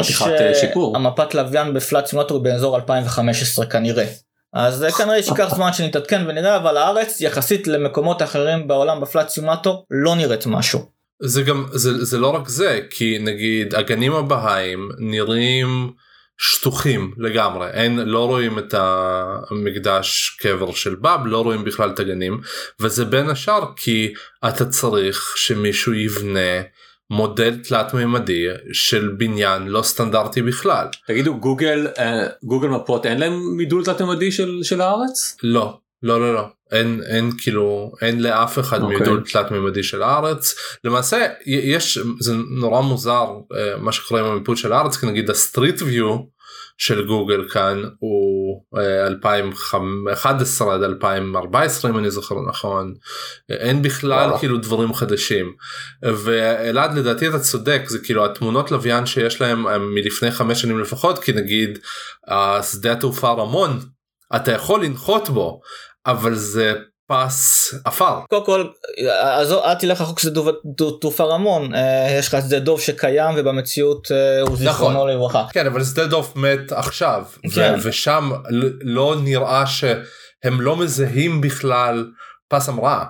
[0.94, 4.06] שהמפת לוויין בפלאט סימולטור באזור 2015 כנראה.
[4.54, 9.86] אז אה, כנראה שייקח זמן שנתעדכן ונראה אבל הארץ יחסית למקומות אחרים בעולם בפלאט סימולטור
[9.92, 10.94] לא נראית משהו.
[11.22, 15.92] זה גם זה, זה לא רק זה כי נגיד הגנים הבהאיים נראים
[16.38, 22.42] שטוחים לגמרי אין לא רואים את המקדש קבר של באב לא רואים בכלל את הגנים
[22.80, 24.14] וזה בין השאר כי
[24.48, 26.62] אתה צריך שמישהו יבנה
[27.10, 33.58] מודל תלת מימדי של בניין לא סטנדרטי בכלל תגידו גוגל אה, גוגל מפות אין להם
[33.58, 35.38] מידול תת-ממדי של של הארץ?
[35.44, 38.98] לא לא לא לא אין אין כאילו אין לאף אחד אוקיי.
[38.98, 44.58] מידול תלת מימדי של הארץ למעשה יש זה נורא מוזר אה, מה שקורה עם המיפוי
[44.58, 46.18] של הארץ כי נגיד ה Street View
[46.78, 52.94] של גוגל כאן הוא אה, 2011 עד 2014 אם אני זוכר נכון
[53.52, 54.40] אה, אין בכלל וואלה.
[54.40, 55.54] כאילו דברים חדשים
[56.04, 61.24] ואלעד לדעתי אתה צודק זה כאילו התמונות לוויין שיש להם הם מלפני חמש שנים לפחות
[61.24, 61.80] כי נגיד
[62.28, 63.80] השדה התעופה רמון
[64.36, 65.62] אתה יכול לנחות בו
[66.06, 66.74] אבל זה
[67.08, 68.66] פס עפר קודם כל
[69.22, 74.08] אז אל תלך רחוק דוב- דו- תעופה רמון אה, יש לך שדה דוב שקיים ובמציאות
[74.12, 75.46] אה, הוא זיכרונו לברכה.
[75.54, 77.24] כן אבל שדה דוב מת עכשיו
[77.56, 77.76] כן.
[77.84, 78.32] ושם
[78.82, 82.08] לא נראה שהם לא מזהים בכלל
[82.48, 83.04] פס המראה.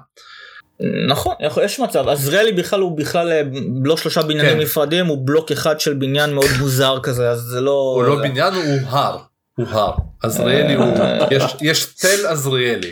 [1.07, 3.41] נכון יש מצב עזריאלי בכלל הוא בכלל אה,
[3.83, 4.59] לא שלושה בניינים כן.
[4.59, 7.93] נפרדים הוא בלוק אחד של בניין מאוד מוזר כזה אז זה לא.
[7.95, 9.17] הוא לא בניין הוא הר.
[9.57, 9.93] הוא הר.
[10.23, 10.85] עזריאלי הוא
[11.31, 12.91] יש יש תל עזריאלי.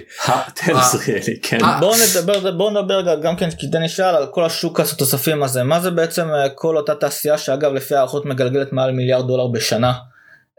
[0.56, 0.80] תל אה.
[0.80, 1.64] עזריאלי כן.
[1.64, 1.80] אה.
[1.80, 5.80] בואו נדבר בואו נדבר גם כן כי דני שאל על כל השוק התוספים הזה מה
[5.80, 9.94] זה בעצם אה, כל אותה תעשייה שאגב לפי הערכות מגלגלת מעל מיליארד דולר בשנה.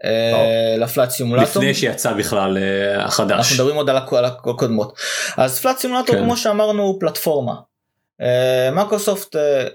[0.05, 1.61] אה, לפלאט סימולטור.
[1.61, 3.53] לפני שיצא בכלל אה, אנחנו החדש.
[3.53, 4.99] מדברים עוד על הקודמות.
[5.37, 6.23] אז פלאט סימולטור כן.
[6.23, 7.53] כמו שאמרנו הוא פלטפורמה.
[8.21, 9.67] אה, מייקרוסופט אה,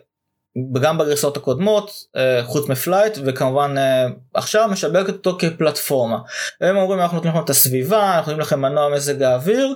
[0.83, 6.19] גם בגרסאות הקודמות אה, חוץ מ Flight וכמובן אה, עכשיו משווקת אותו כפלטפורמה.
[6.61, 9.75] הם אומרים אנחנו נותנים לכם את הסביבה אנחנו נותנים לכם מנוע מזג האוויר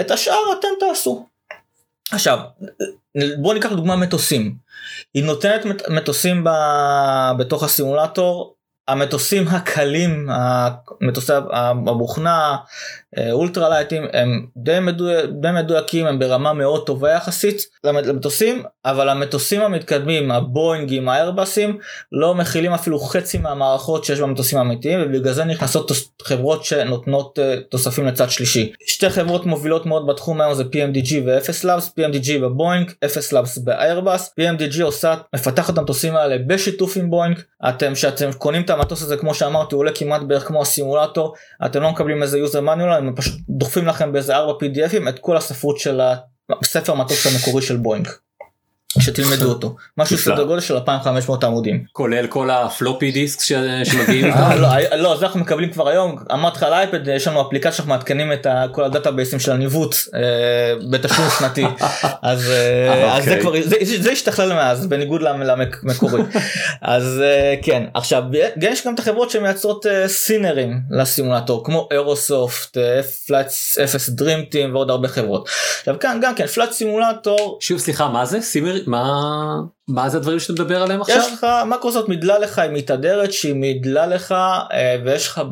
[0.00, 1.26] את השאר אתם תעשו.
[2.12, 2.38] עכשיו
[3.38, 4.54] בואו ניקח דוגמה מטוסים.
[5.14, 6.50] היא נותנת מט- מטוסים ב...
[7.38, 8.56] בתוך הסימולטור
[8.88, 12.56] המטוסים הקלים המטוסי הבוכנה אה,
[13.32, 15.14] אולטרה לייטים הם די, מדוי...
[15.40, 21.78] די מדויקים הם ברמה מאוד טובה יחסית למ- למטוסים אבל המטוסים המתקדמים הבואינגים האיירבסים
[22.12, 26.10] לא מכילים אפילו חצי מהמערכות שיש במטוסים האמיתיים ובגלל זה נכנסות תוס...
[26.22, 28.72] חברות שנותנות uh, תוספים לצד שלישי.
[28.86, 34.34] שתי חברות מובילות מאוד בתחום היום זה PMDG ו-Efes Labs, PMDG בבואינג, Efes Labs באיירבס,
[34.40, 39.16] PMDG עושה, מפתחת את המטוסים האלה בשיתוף עם בואינג, אתם שאתם קונים את המטוס הזה
[39.16, 41.34] כמו שאמרתי עולה כמעט בערך כמו הסימולטור,
[41.66, 45.36] אתם לא מקבלים איזה user manual, הם פשוט דוחפים לכם באיזה 4 PDFים את כל
[45.36, 46.00] הספרות של
[46.62, 48.08] הספר המטוס המקורי של בואינג.
[49.00, 50.18] שתלמדו אותו משהו.
[50.18, 51.84] סדר גודל של 2500 עמודים.
[51.92, 53.40] כולל כל הפלופי דיסק
[53.84, 54.56] שמגיעים אה.
[54.56, 57.72] לא, אה, לא, זה אנחנו מקבלים כבר היום, אמרתי לך על האייפד, יש לנו אפליקציה
[57.72, 60.20] שאנחנו מעדכנים את כל הדאטאבייסים של הניווט אה,
[60.90, 61.64] בתשלום שנתי,
[62.22, 63.40] אז אה, אה, זה אוקיי.
[63.40, 65.42] כבר, זה- זה זה השתכלל מאז, בניגוד למ-
[65.82, 66.22] למקורי.
[66.82, 68.22] אז אה, כן, עכשיו,
[68.60, 72.76] יש גם את החברות שמייצרות אה, סינרים לסימולטור, כמו אירוסופט,
[73.26, 75.48] פלאטס 0 דרימטים ועוד הרבה חברות.
[75.78, 79.04] עכשיו כאן גם כן, פלאט סימולטור, שוב סליחה מה זה סימר מה
[79.88, 81.16] מה זה הדברים שאתה מדבר עליהם עכשיו?
[81.18, 84.32] יש לך מקרוסופט מידלה לך היא מתהדרת שהיא מידלה לך
[84.72, 85.42] אה, ויש לך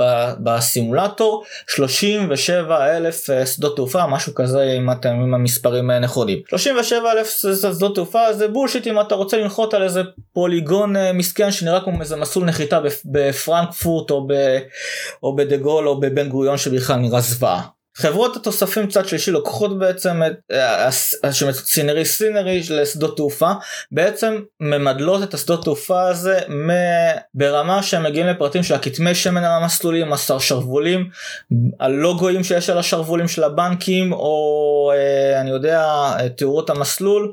[0.42, 7.12] בסימולטור 37 אלף אה, שדות תעופה משהו כזה אם אתם עם המספרים אה, נכונים 37
[7.12, 7.30] אלף
[7.62, 12.16] שדות תעופה זה בולשיט אם אתה רוצה לנחות על איזה פוליגון מסכן שנראה כמו איזה
[12.16, 14.10] מסלול נחיתה בפ- בפרנקפורט
[15.22, 17.62] או בדה גול או בבן גוריון שבכלל נראה זוועה.
[17.96, 21.14] חברות התוספים צד שלישי לוקחות בעצם את אה, הס-
[21.64, 23.52] סינרי סינרי לשדות תעופה
[23.92, 26.40] בעצם ממדלות את השדות תעופה הזה.
[27.34, 31.08] ברמה שהם מגיעים לפרטים של הכתמי שמן על המסלולים, השרוולים,
[31.80, 37.32] הלוגויים שיש על השרוולים של הבנקים או אה, אני יודע אה, תאורות המסלול.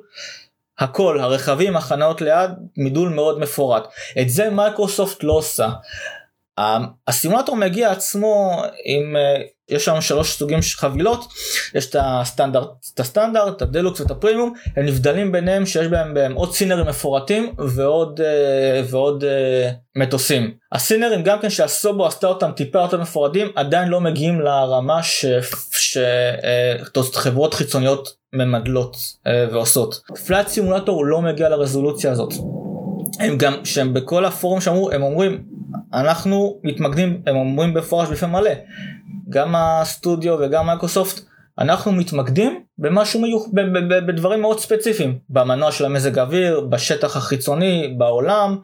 [0.79, 3.83] הכל, הרכבים, החניות ליד, מידול מאוד מפורט.
[4.21, 5.69] את זה מייקרוסופט לא עושה.
[7.07, 9.15] הסימולטור מגיע עצמו עם,
[9.71, 11.33] יש שם שלוש סוגים של חבילות,
[11.75, 16.33] יש את הסטנדרט, את הסטנדרט, את הדלוקס ואת הפרימיום, הם נבדלים ביניהם שיש בהם, בהם
[16.33, 20.51] עוד סינרים מפורטים ועוד, אה, ועוד אה, מטוסים.
[20.71, 24.99] הסינרים גם כן ש Asobo עשתה אותם טיפה יותר מפורטים, עדיין לא מגיעים לרמה
[27.03, 30.01] שחברות חיצוניות ממדלות אה, ועושות.
[30.27, 32.33] פלאט סימולטור לא מגיע לרזולוציה הזאת.
[33.19, 35.43] הם גם, שהם בכל הפורום שאמרו, הם אומרים,
[35.93, 38.51] אנחנו מתמקדים, הם אומרים בפורש בפה מלא,
[39.29, 41.21] גם הסטודיו וגם מייקרוסופט,
[41.59, 47.17] אנחנו מתמקדים במשהו מיוח, ב- ב- ב- בדברים מאוד ספציפיים, במנוע של המזג אוויר, בשטח
[47.17, 48.57] החיצוני, בעולם,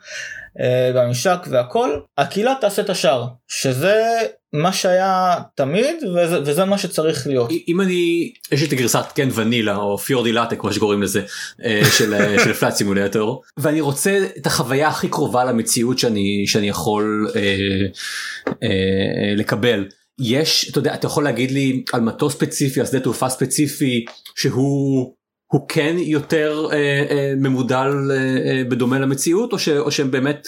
[0.59, 4.03] אה, בממשק והכל, הקהילה תעשה את השאר, שזה
[4.53, 7.49] מה שהיה תמיד וזה, וזה מה שצריך להיות.
[7.67, 11.21] אם אני יש לי את הגרסת כן ונילה או פיורדי לאטה כמו שקוראים לזה
[11.63, 16.69] אה, של אה, של פלאט סימולטור ואני רוצה את החוויה הכי קרובה למציאות שאני שאני
[16.69, 17.41] יכול אה,
[18.63, 19.85] אה, לקבל.
[20.21, 24.05] יש אתה יודע אתה יכול להגיד לי על מטוס ספציפי על שדה תעופה ספציפי
[24.35, 25.13] שהוא
[25.51, 30.47] הוא כן יותר אה, אה, ממודל אה, אה, בדומה למציאות או, ש, או שהם באמת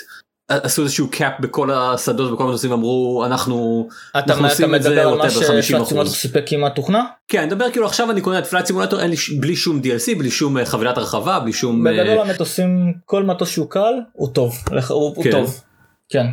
[0.50, 5.24] עשו איזשהו קאפ בכל השדות וכל המטוסים אמרו אנחנו אתה, אנחנו אתה מדבר על מה
[5.24, 5.62] whatever, 50%.
[5.62, 7.04] שפלאט סימולטור סיפק כמעט תוכנה?
[7.28, 10.18] כן, אני מדבר כאילו עכשיו אני קונה את פלאט סימולטור אין לי בלי שום DLC,
[10.18, 11.88] בלי שום אה, חבילת הרחבה, בלי שום...
[11.88, 14.56] אה, בגדול המטוסים, כל מטוס שהוא קל הוא טוב,
[14.90, 15.32] הוא, הוא כן.
[15.32, 15.62] טוב.
[16.10, 16.26] כן.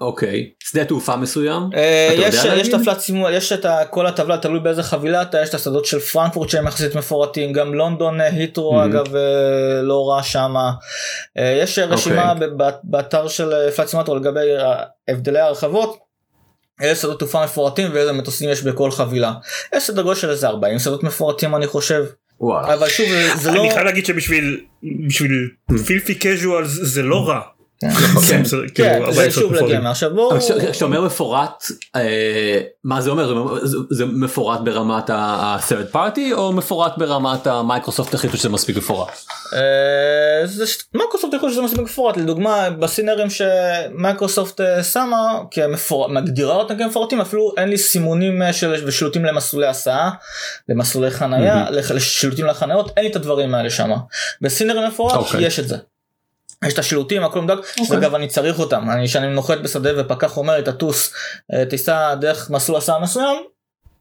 [0.00, 0.50] אוקיי.
[0.64, 1.62] שדה תעופה מסוים?
[1.74, 5.54] אה, יש יש סימול, יש את ה- כל הטבלה תלוי באיזה חבילה אתה, יש את
[5.54, 8.84] השדות של פרנקפורט שהם יחסית מפורטים, גם לונדון אה, היטרו Mhm.
[8.84, 9.20] אגב אה,
[9.82, 10.70] לא רע שמה.
[11.36, 12.48] יש רשימה אוקיי.
[12.56, 14.40] ב- באתר של פלאט סימולטור לגבי
[15.08, 15.98] הבדלי הרחבות.
[16.80, 19.32] איזה שדות תעופה מפורטים ואיזה מטוסים יש בכל חבילה.
[19.74, 22.04] יש סדר גודל של איזה 40 שדות מפורטים אני חושב.
[22.40, 22.74] וואלה.
[22.74, 23.60] אבל שוב זה- זה לא...
[23.62, 24.60] אני חייב להגיד שבשביל
[25.08, 25.48] בשביל
[25.86, 27.40] פילפי קז'ואל זה לא רע.
[27.80, 27.90] כן.
[28.28, 28.44] כן.
[28.44, 29.90] זה כן, כאילו, זה 40 שוב שעות לגמרי.
[29.90, 30.38] עכשיו בואו...
[30.70, 31.64] כשאתה אומר מפורט,
[31.96, 33.54] אה, מה זה אומר?
[33.90, 39.08] זה מפורט ברמת ה-third party או מפורט ברמת המייקרוסופט החליטו שזה מספיק מפורט?
[39.52, 40.46] אה,
[40.94, 45.16] מייקרוסופט יכול שזה מספיק מפורט לדוגמה בסינרים שמייקרוסופט אה, שמה
[46.08, 50.10] מגדירה אותם כמפורטים אפילו אין לי סימונים אה, של ושילוטים למסלולי הסעה
[50.68, 53.96] למסלולי חנייה לח- לשילוטים לחניות אין לי את הדברים האלה שמה
[54.40, 55.46] בסינרים מפורט אוקיי.
[55.46, 55.76] יש את זה.
[56.64, 57.96] יש את השילוטים הכל מדויק אוקיי.
[57.98, 61.14] אגב אני צריך אותם אני שאני נוחת בשדה ופקח אומר לי תטוס
[61.54, 63.42] אה, תיסע דרך מסלול הסעה מסוים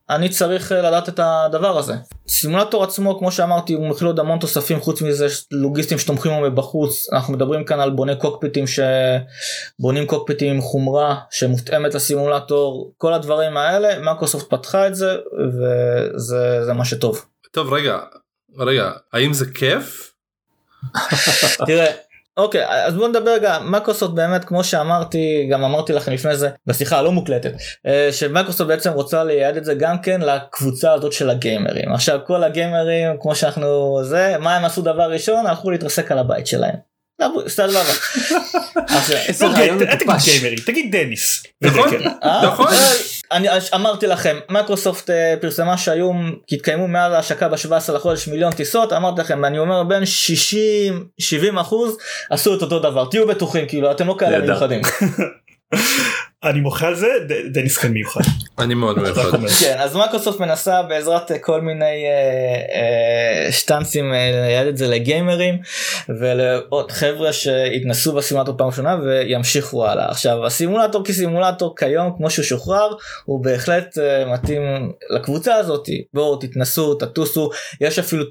[0.10, 1.94] אני צריך אה, לדעת את הדבר הזה.
[2.28, 6.42] סימולטור עצמו כמו שאמרתי הוא מכיל עוד המון תוספים חוץ מזה יש לוגיסטים שתומכים בו
[6.42, 13.58] מבחוץ אנחנו מדברים כאן על בוני קוקפיטים שבונים קוקפיטים עם חומרה שמותאמת לסימולטור כל הדברים
[13.58, 17.26] האלה מייקרוסופט פתחה את זה וזה זה מה שטוב.
[17.52, 18.00] טוב רגע
[18.58, 20.14] רגע האם זה כיף?
[21.66, 22.09] תראה.
[22.40, 26.98] אוקיי אז בוא נדבר רגע מייקרוסופט באמת כמו שאמרתי גם אמרתי לכם לפני זה בשיחה
[26.98, 27.52] הלא מוקלטת
[27.88, 32.44] אה, שמייקרוסופט בעצם רוצה לייעד את זה גם כן לקבוצה הזאת של הגיימרים עכשיו כל
[32.44, 36.89] הגיימרים כמו שאנחנו זה מה הם עשו דבר ראשון הלכו להתרסק על הבית שלהם.
[37.48, 37.82] סבבה.
[38.98, 40.30] עכשיו, איזה רעיון אל תגיד מטופש.
[40.30, 41.44] גיימרים תגיד דניס.
[41.62, 41.84] נכון.
[41.84, 42.08] ודקל.
[42.24, 42.46] אה?
[42.46, 42.68] נכון.
[42.68, 42.94] אה,
[43.32, 49.22] אני אמרתי לכם מייקרוסופט אה, פרסמה שהיום התקיימו מאז ההשקה ב-17 לחודש מיליון טיסות אמרתי
[49.22, 51.98] לכם אני אומר בין 60 70 אחוז
[52.30, 54.40] עשו את אותו דבר תהיו בטוחים כאילו אתם לא כאלה.
[54.40, 54.82] מיוחדים.
[56.44, 57.08] אני מוחה על זה
[57.52, 58.22] דניס כאן מיוחד.
[58.60, 59.40] אני מאוד מיוחד.
[59.60, 64.88] כן אז מייקרוסופט מנסה בעזרת אה, כל מיני אה, אה, שטאנצים אה, לייעד את זה
[64.88, 65.58] לגיימרים
[66.20, 70.10] ולעוד חבר'ה שהתנסו בסימולטור פעם ראשונה וימשיכו הלאה.
[70.10, 72.90] עכשיו הסימולטור כסימולטור כיום כמו שהוא שוחרר
[73.26, 73.98] הוא בהחלט
[74.34, 75.90] מתאים לקבוצה הזאת.
[76.14, 77.50] בואו תתנסו תטוסו.
[77.82, 78.26] יש אפילו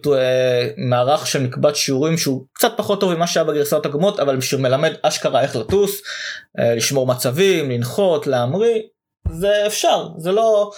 [0.77, 4.93] מערך של מקבץ שיעורים שהוא קצת פחות טוב ממה שהיה בגרסאות הקודמות אבל שהוא מלמד
[5.03, 6.03] אשכרה איך לטוס
[6.59, 8.83] לשמור מצבים לנחות להמריא
[9.31, 10.71] זה אפשר זה לא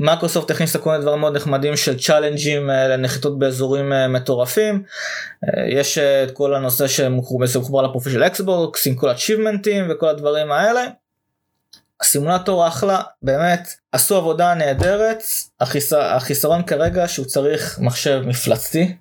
[0.00, 4.82] מייקרוסופט הכניסה כל מיני דברים מאוד נחמדים של challenge־ים אה, לנחיתות באזורים אה, מטורפים
[5.44, 10.08] אה, יש אה, את כל הנושא שמחובר לפרופיל של אקסבוקס עם כל ה achievement־ים וכל
[10.08, 10.84] הדברים האלה.
[12.00, 15.22] הסימולטור אחלה באמת עשו עבודה נהדרת
[15.60, 15.92] החיס...
[15.92, 18.96] החיסרון כרגע שהוא צריך מחשב מפלצתי.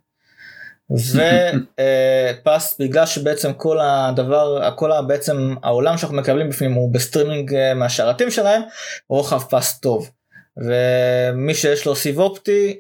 [0.92, 8.32] ופס בגלל שבעצם כל הדבר כל בעצם העולם שאנחנו מקבלים בפנים הוא בסטרימינג אה, מהשרתים
[8.32, 8.62] שלהם
[9.10, 10.10] רוחב פס טוב
[10.58, 12.80] ומי שיש לו סיב אופטי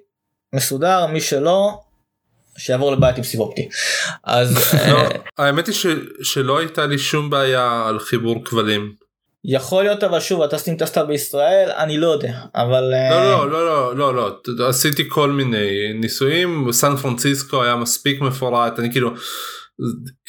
[0.56, 1.80] מסודר מי שלא
[2.58, 3.70] שיעבור לבית עם סיב אופטי
[4.24, 5.76] אז אה, לא, האמת היא
[6.24, 9.07] שלא הייתה לי שום בעיה על חיבור כבלים.
[9.46, 13.98] יכול להיות אבל שוב הטסטים טסטה בישראל אני לא יודע אבל אה, לא לא לא
[13.98, 19.12] לא לא לא אתה עשיתי כל מיני ניסויים סן פרנסיסקו היה מספיק מפורט אני כאילו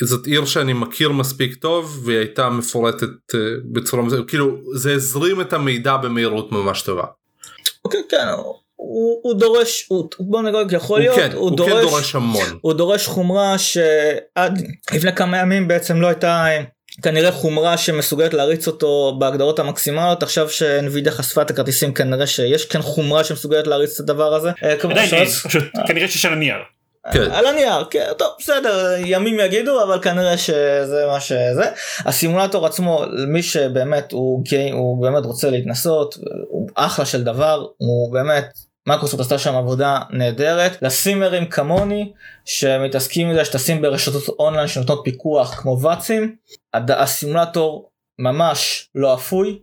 [0.01, 3.40] זאת עיר שאני מכיר מספיק טוב והיא הייתה מפורטת אה,
[3.73, 7.05] בצורה מזה כאילו זה הזרים את המידע במהירות ממש טובה.
[7.85, 8.27] אוקיי, כן
[8.77, 12.59] הוא, הוא דורש הוא, בוא נגיד יכול הוא להיות כן הוא כן דורש המון.
[12.61, 16.62] הוא דורש חומרה שעד לפני כמה ימים בעצם לא הייתה אה,
[17.03, 22.83] כנראה חומרה שמסוגלת להריץ אותו בהגדרות המקסימליות עכשיו שאינווידיה חשפה את הכרטיסים כנראה שיש כן
[22.83, 24.51] חומרה שמסוגלת להריץ את הדבר הזה.
[24.63, 24.77] אה,
[25.45, 26.57] פשוט כנראה שיש על הנייר.
[27.13, 27.31] כן.
[27.33, 31.65] על הנייר, כן, טוב בסדר, ימים יגידו, אבל כנראה שזה מה שזה.
[31.99, 36.17] הסימולטור עצמו, מי שבאמת הוא, גיי- הוא באמת רוצה להתנסות,
[36.49, 38.45] הוא אחלה של דבר, הוא באמת,
[38.87, 40.83] מייקרוסופט עשתה שם עבודה נהדרת.
[40.83, 42.13] לסימרים כמוני,
[42.45, 46.35] שמתעסקים עם זה, שטסים ברשתות אונליין שנותנות פיקוח כמו VATSIM,
[46.75, 49.59] הסימולטור ממש לא אפוי,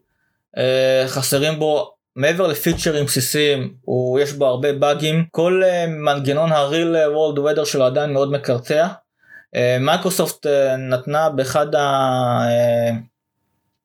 [0.57, 6.60] אה, חסרים בו מעבר לפיצ'רים בסיסיים הוא יש בו הרבה באגים כל uh, מנגנון ה
[6.60, 8.87] real world weather שלו עדיין מאוד מקרטע.
[8.87, 10.45] Uh, מייקרוסופט
[10.77, 12.45] נתנה באחד ה-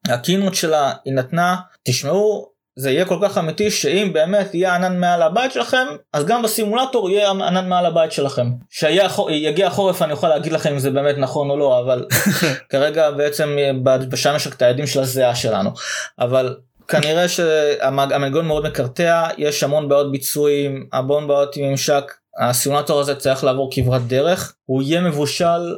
[0.08, 2.49] הקינות שלה היא נתנה תשמעו
[2.80, 7.10] זה יהיה כל כך אמיתי שאם באמת יהיה ענן מעל הבית שלכם אז גם בסימולטור
[7.10, 8.46] יהיה ענן מעל הבית שלכם.
[8.70, 12.06] שיגיע החורף אני יכול להגיד לכם אם זה באמת נכון או לא אבל
[12.70, 15.70] כרגע בעצם אה, בשם יש את היעדים של הזיעה שלנו.
[16.18, 16.56] אבל
[16.88, 22.12] כנראה שהמנגנון מאוד מקרטע יש המון בעיות ביצועים המון בעיות עם ממשק.
[22.40, 24.54] הסימולטור הזה צריך לעבור כברת דרך.
[24.64, 25.76] הוא יהיה מבושל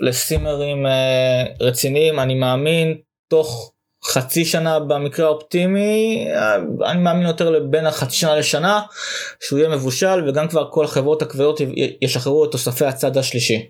[0.00, 2.94] לסימרים אה, רציניים אני מאמין
[3.30, 3.71] תוך
[4.04, 6.26] חצי שנה במקרה האופטימי
[6.86, 8.80] אני מאמין יותר בין החצי שנה לשנה
[9.40, 11.60] שהוא יהיה מבושל וגם כבר כל החברות הכבדות
[12.02, 13.68] ישחררו את תוספי הצד השלישי.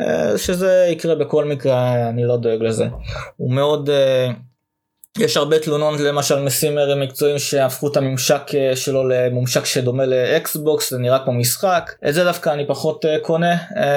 [0.00, 2.86] אה, שזה יקרה בכל מקרה אני לא דואג לזה.
[3.36, 4.30] הוא מאוד אה,
[5.18, 10.98] יש הרבה תלונות למשל מסימרים מקצועיים שהפכו את הממשק אה, שלו לממשק שדומה לאקסבוקס זה
[10.98, 13.56] נראה כמו משחק את זה דווקא אני פחות קונה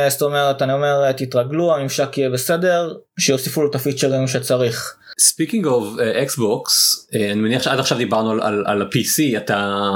[0.10, 4.97] זאת אומרת אני אומר תתרגלו הממשק יהיה בסדר שיוסיפו לו את הפיצ'רים שצריך.
[5.21, 9.89] speaking of אקסבוקס אני מניח שעד עכשיו דיברנו על, על, על ה-PC אתה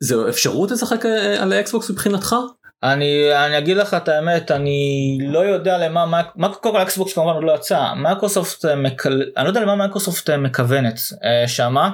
[0.00, 2.36] זו אפשרות לשחק אה, על האקסבוקס מבחינתך?
[2.82, 7.32] אני אני אגיד לך את האמת אני לא יודע למה מה קודם כל אקסבוקס כמובן
[7.32, 7.92] עוד לא יצא.
[7.96, 9.22] מייקרוסופט אה, מקל...
[9.36, 11.90] אני לא יודע למה מייקרוסופט אה, מכוונת אה, שמה.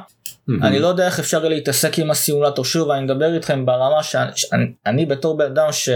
[0.62, 2.64] אני לא יודע איך אפשר להתעסק עם הסימולטור.
[2.64, 5.88] שוב אני מדבר איתכם ברמה שאני שאני- אני בתור בן אדם ש...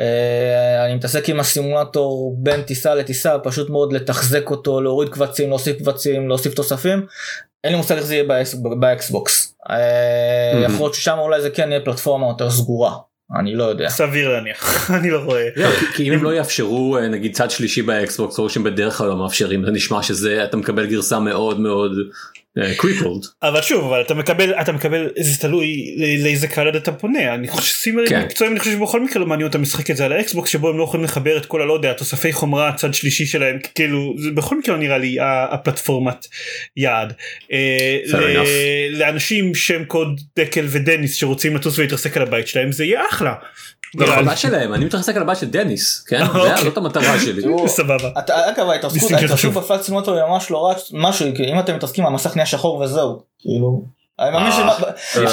[0.00, 5.78] אה, אני מתעסק עם הסימולטור בין טיסה לטיסה פשוט מאוד לתחזק אותו להוריד קבצים להוסיף
[5.78, 7.06] קבצים להוסיף תוספים.
[7.64, 9.54] אין לי מושג איך זה יהיה באקס- באקסבוקס.
[9.70, 10.62] אה.
[10.64, 12.92] יכול להיות ששם אולי זה כן יהיה פלטפורמה יותר סגורה.
[13.38, 13.88] אני לא יודע.
[13.88, 15.48] סביר להניח אני לא רואה.
[15.56, 18.94] לא, כי- כי אם הם לא יאפשרו אה, נגיד צד שלישי באקסבוקס או שהם בדרך
[18.98, 21.90] כלל לא מאפשרים זה נשמע שזה אתה מקבל גרסה מאוד מאוד
[22.76, 23.20] crippled.
[23.42, 27.66] אבל שוב אבל אתה מקבל אתה מקבל זה תלוי לאיזה קהל אתה פונה אני חושב
[27.74, 28.22] שסימרים כן.
[28.24, 30.78] מקצועיים אני חושב שבכל מקרה לא מעניין אותם לשחק את זה על האקסבוקס שבו הם
[30.78, 34.58] לא יכולים לחבר את כל הלא יודע תוספי חומרה צד שלישי שלהם כאילו זה בכל
[34.58, 36.26] מקרה לא נראה לי ה- הפלטפורמת
[36.76, 37.12] יעד.
[37.52, 37.98] אה.
[38.90, 43.34] לאנשים שהם קוד דקל ודניס שרוצים לטוס ולהתרסק על הבית שלהם זה יהיה אחלה.
[43.94, 44.10] לי.
[44.10, 46.62] הבית שלהם אני מתרסק על הבית של דניס כן אוקיי.
[46.64, 47.42] זאת המטרה שלי.
[47.68, 48.10] סבבה.
[48.18, 49.52] אתה- אגב ההתעסקות.
[49.54, 53.22] בפלייט סימולטור היא ממש לא רק משהו כי אם אתם מתעסקים המסך נהיה שחור וזהו
[53.38, 53.82] כאילו.
[54.20, 54.52] אני מאמין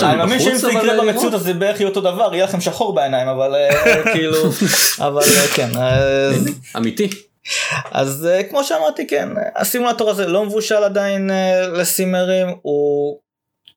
[0.04, 1.08] אה, מאמין שאם זה יקרה לראות?
[1.08, 3.70] במציאות אז זה בערך יהיה אותו דבר יהיה לכם שחור בעיניים אבל אה,
[4.14, 4.38] כאילו
[5.00, 6.32] אבל אה, כן אה,
[6.78, 7.10] אמיתי.
[7.92, 13.18] אז אה, כמו שאמרתי כן הסימולטור הזה לא מבושל עדיין אה, לסימרים הוא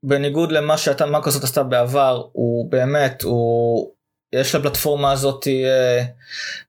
[0.02, 3.90] בניגוד למה שאתה מקרוסופט עשתה בעבר הוא באמת הוא
[4.32, 6.04] יש לפלטפורמה הזאת אה,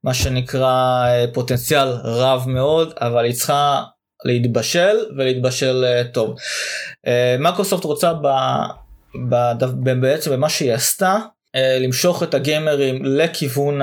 [0.04, 3.84] מה שנקרא פוטנציאל רב מאוד אבל היא צריכה
[4.26, 6.36] להתבשל ולהתבשל טוב.
[7.40, 8.28] מקרוסופט רוצה ב,
[9.30, 11.18] ב, בעצם במה שהיא עשתה
[11.80, 13.82] למשוך את הגיימרים לכיוון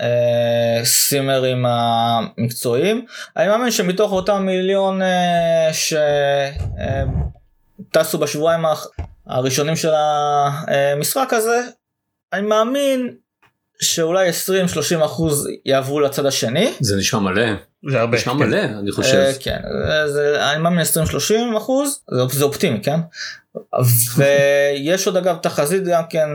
[0.00, 3.06] הסימרים המקצועיים.
[3.36, 5.70] אני מאמין שמתוך אותם מיליון אה,
[7.92, 8.64] שטסו בשבועיים
[9.26, 11.60] הראשונים של המשחק הזה,
[12.32, 13.14] אני מאמין
[13.80, 16.72] שאולי 20-30 אחוז יעברו לצד השני.
[16.80, 17.46] זה נשמע מלא.
[17.90, 18.16] זה הרבה.
[18.16, 18.38] נשמע כן.
[18.38, 19.16] מלא אני חושב.
[19.16, 19.58] אה, כן,
[20.06, 20.84] זה, אני מאמין
[21.54, 23.00] 20-30 אחוז, זה, זה אופטימי, כן?
[24.16, 26.28] ויש עוד אגב תחזית גם כן,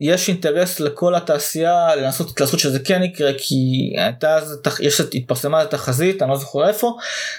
[0.00, 4.38] יש אינטרס לכל התעשייה לנסות לעשות שזה כן יקרה, כי הייתה,
[4.80, 6.96] יש, התפרסמה תחזית, אני לא זוכר איפה,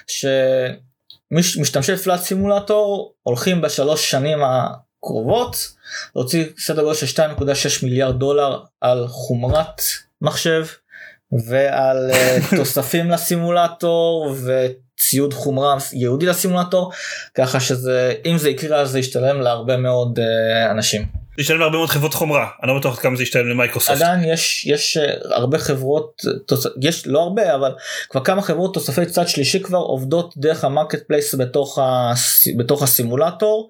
[0.07, 5.74] שמשתמשי פלאט סימולטור הולכים בשלוש שנים הקרובות
[6.15, 9.81] להוציא סדר גודל של 2.6 מיליארד דולר על חומרת
[10.21, 10.65] מחשב
[11.47, 16.91] ועל אה, תוספים לסימולטור וציוד חומרה ייעודי לסימולטור
[17.33, 21.24] ככה שזה אם זה יקרה אז זה ישתלם להרבה מאוד uh, אנשים.
[21.35, 24.01] זה ישתלם להרבה מאוד חברות חומרה אני לא בטוח כמה זה ישתלם למייקרוסופט.
[24.01, 26.67] עדיין יש יש uh, הרבה חברות תוס...
[26.81, 27.71] יש לא הרבה אבל
[28.09, 32.47] כבר כמה חברות תוספי צד שלישי כבר עובדות דרך ה marketplace בתוך, הס...
[32.57, 33.69] בתוך הסימולטור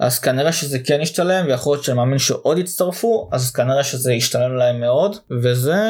[0.00, 4.56] אז כנראה שזה כן ישתלם ויכול להיות שאני מאמין שעוד יצטרפו אז כנראה שזה ישתלם
[4.56, 5.82] להם מאוד וזה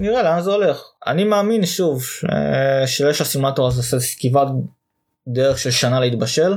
[0.00, 2.04] נראה לאן זה הולך אני מאמין שוב
[2.86, 4.48] שיש לסימולטור הזה כברת
[5.28, 6.54] דרך של שנה להתבשל.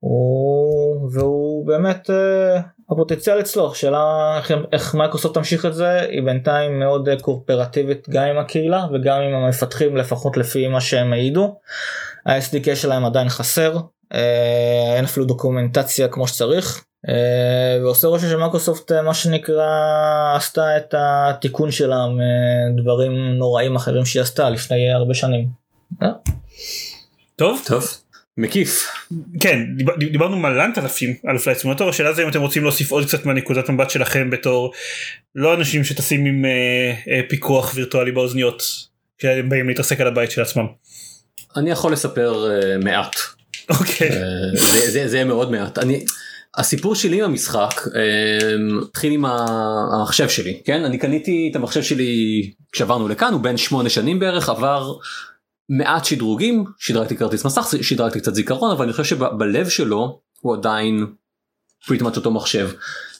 [0.00, 0.67] הוא...
[1.12, 7.08] והוא באמת uh, הפוטנציאל אצלו שאלה איך, איך מייקרוסופט תמשיך את זה היא בינתיים מאוד
[7.08, 11.58] uh, קורפרטיבית גם עם הקהילה וגם עם המפתחים לפחות לפי מה שהם העידו.
[12.26, 14.16] ה-SDK שלהם עדיין חסר uh,
[14.96, 16.84] אין אפילו דוקומנטציה כמו שצריך
[17.82, 19.66] ועושה רושם שמייקרוסופט מה שנקרא
[20.36, 22.06] עשתה את התיקון שלה
[22.74, 25.48] מדברים נוראים אחרים שהיא עשתה לפני הרבה שנים.
[27.36, 27.84] טוב טוב.
[28.38, 28.88] מקיף.
[29.40, 32.90] כן דיבר, דיברנו מלא נתח אלפים על פלייט סימולטור השאלה זה אם אתם רוצים להוסיף
[32.90, 34.72] עוד קצת מהנקודת מבט שלכם בתור
[35.34, 38.62] לא אנשים שטסים עם אה, אה, פיקוח וירטואלי באוזניות
[39.18, 40.66] כשהם באים להתעסק על הבית של עצמם.
[41.56, 43.16] אני יכול לספר אה, מעט.
[43.70, 44.10] אוקיי.
[44.10, 44.16] אה,
[44.54, 45.78] זה, זה, זה מאוד מעט.
[45.78, 46.04] אני,
[46.56, 52.52] הסיפור שלי עם המשחק אה, התחיל עם המחשב שלי כן אני קניתי את המחשב שלי
[52.72, 54.92] כשעברנו לכאן הוא בן שמונה שנים בערך עבר
[55.68, 61.06] מעט שדרוגים שדרגתי כרטיס מסך שדרגתי קצת זיכרון אבל אני חושב שבלב שלו הוא עדיין
[61.86, 62.70] פריטמט אותו מחשב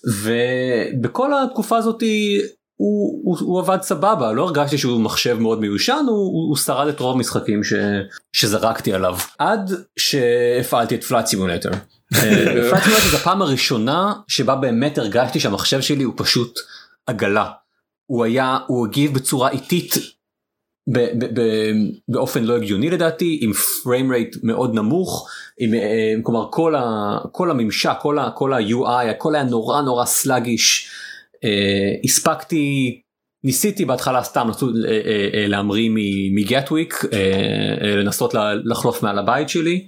[0.04, 2.02] ובכל התקופה הזאת
[2.76, 7.00] הוא, הוא, הוא עבד סבבה לא הרגשתי שהוא מחשב מאוד מיושן הוא, הוא שרד את
[7.00, 7.72] רוב המשחקים ש,
[8.32, 11.70] שזרקתי עליו עד שהפעלתי את Flight Simulator.
[12.10, 16.58] Flight Simulator זה הפעם הראשונה שבה באמת הרגשתי שהמחשב שלי הוא פשוט
[17.06, 17.50] עגלה.
[18.06, 19.94] הוא היה הוא הגיב בצורה איטית
[22.08, 25.28] באופן לא הגיוני לדעתי עם frame rate מאוד נמוך
[25.58, 30.04] עם אה, כלומר כל, ה, כל הממשק כל, ה, כל ה-UI הכל היה נורא נורא
[30.04, 30.90] sluggish
[31.36, 33.00] uh, הספקתי
[33.44, 34.64] ניסיתי בהתחלה סתם uh, uh,
[35.34, 35.90] להמריא
[36.34, 37.06] מגטוויק uh,
[37.82, 38.34] לנסות
[38.64, 39.86] לחלוף מעל הבית שלי.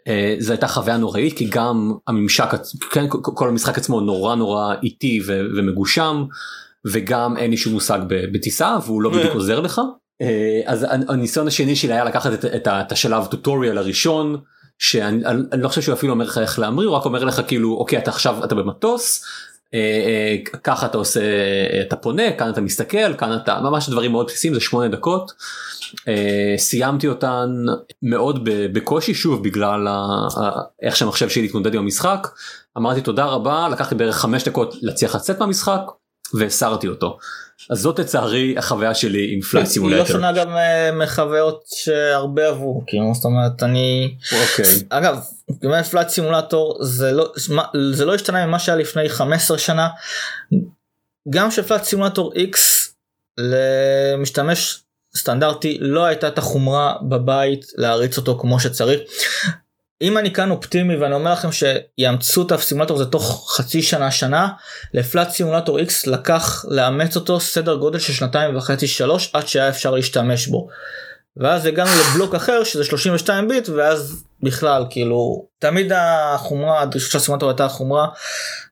[0.00, 2.54] Uh, זו הייתה חוויה נוראית כי גם הממשק
[2.90, 6.24] כן, כל המשחק עצמו נורא נורא איטי ומגושם
[6.86, 9.80] וגם אין לי שום מושג בטיסה והוא לא בדיוק עוזר לך.
[10.66, 14.36] אז הניסיון השני שלי היה לקחת את, את, את השלב טוטוריאל הראשון
[14.78, 17.76] שאני אני לא חושב שהוא אפילו אומר לך איך להמריא הוא רק אומר לך כאילו
[17.76, 19.24] אוקיי אתה עכשיו אתה במטוס
[20.64, 21.20] ככה אתה עושה
[21.80, 25.32] אתה פונה כאן אתה מסתכל כאן אתה ממש דברים מאוד בסיסיים זה שמונה דקות
[26.56, 27.64] סיימתי אותן
[28.02, 29.88] מאוד בקושי שוב בגלל
[30.82, 32.28] איך שהמחשב שלי התמודד עם המשחק
[32.78, 35.80] אמרתי תודה רבה לקח לי בערך חמש דקות להצליח לצאת מהמשחק
[36.34, 37.18] והסרתי אותו.
[37.70, 39.96] אז זאת לצערי החוויה שלי עם Flight Simulator.
[39.96, 40.56] היא לא שונה גם
[40.92, 47.32] מחוויות שהרבה עברו כאילו זאת אומרת אני אוקיי אגב באמת פלייט סימולטור זה לא
[47.92, 49.88] זה לא השתנה ממה שהיה לפני 15 שנה
[51.30, 52.58] גם שפלייט סימולטור X
[53.38, 54.82] למשתמש
[55.16, 59.00] סטנדרטי לא הייתה את החומרה בבית להריץ אותו כמו שצריך.
[60.02, 64.48] אם אני כאן אופטימי ואני אומר לכם שיאמצו את הסימולטור הזה תוך חצי שנה שנה
[64.94, 69.90] לפלייט סימולטור X לקח לאמץ אותו סדר גודל של שנתיים וחצי שלוש עד שהיה אפשר
[69.90, 70.68] להשתמש בו.
[71.36, 77.48] ואז הגענו לבלוק אחר שזה 32 ביט ואז בכלל כאילו תמיד החומרה הדרישות של הסימולטור
[77.48, 78.06] הייתה חומרה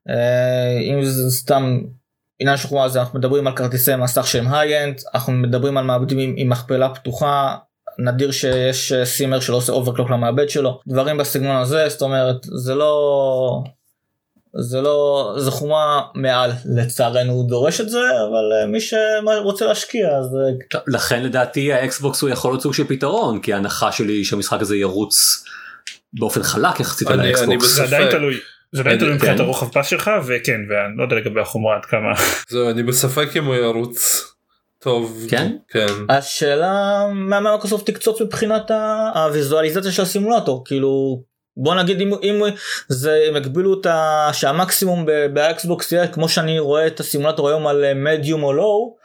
[0.09, 1.79] אה, אם זה סתם
[2.39, 6.35] עניין של חומרה זה אנחנו מדברים על כרטיסי מסך שהם high-end, אנחנו מדברים על מעבדים
[6.37, 7.57] עם מכפלה פתוחה,
[7.99, 12.75] נדיר שיש אה, סימר שלא עושה overclock למעבד שלו, דברים בסגנון הזה, זאת אומרת זה
[12.75, 13.63] לא...
[14.61, 20.09] זה לא, זה חומרה מעל לצערנו הוא דורש את זה אבל אה, מי שרוצה להשקיע
[20.09, 20.27] אז
[20.75, 24.61] אה, לכן לדעתי האקסבוקס הוא יכול להיות סוג של פתרון כי ההנחה שלי היא שהמשחק
[24.61, 25.45] הזה ירוץ
[26.13, 27.67] באופן חלק יחסית על האקסבוקס.
[27.67, 28.41] זה עדיין תלוי.
[28.73, 29.05] זה עדיין כן.
[29.05, 32.13] תלוי מבחינת הרוחב פס שלך וכן ואני לא יודע לגבי החומרה עד כמה
[32.49, 34.25] זהו אני בספק אם הוא ירוץ
[34.83, 35.57] טוב כן?
[35.69, 38.71] כן השאלה מה מייקרוסופט תקצוץ מבחינת
[39.15, 41.23] הוויזואליזציה של הסימולטור כאילו
[41.57, 42.43] בוא נגיד אם, אם
[42.89, 44.31] זה הם הגבילו את ה...
[44.33, 48.97] שהמקסימום באקסבוקס יהיה כמו שאני רואה את הסימולטור היום על מדיום או low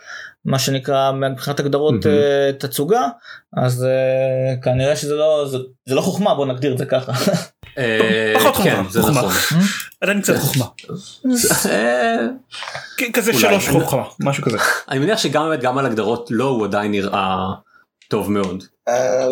[0.45, 2.17] מה שנקרא מבחינת הגדרות מהמם.
[2.17, 3.07] אה, תצוגה
[3.57, 7.11] אז אה, כנראה שזה לא זה, זה לא חוכמה בוא נגדיר את זה ככה.
[7.77, 9.21] אה, פחות כן חוכמה.
[10.03, 10.65] עדיין קצת חוכמה
[11.71, 12.27] אה,
[12.97, 13.33] כן, כזה.
[13.33, 14.57] שלוש חוכמה משהו כזה
[14.89, 17.37] אני מניח שגם באמת גם על הגדרות לא הוא עדיין נראה
[18.09, 18.63] טוב מאוד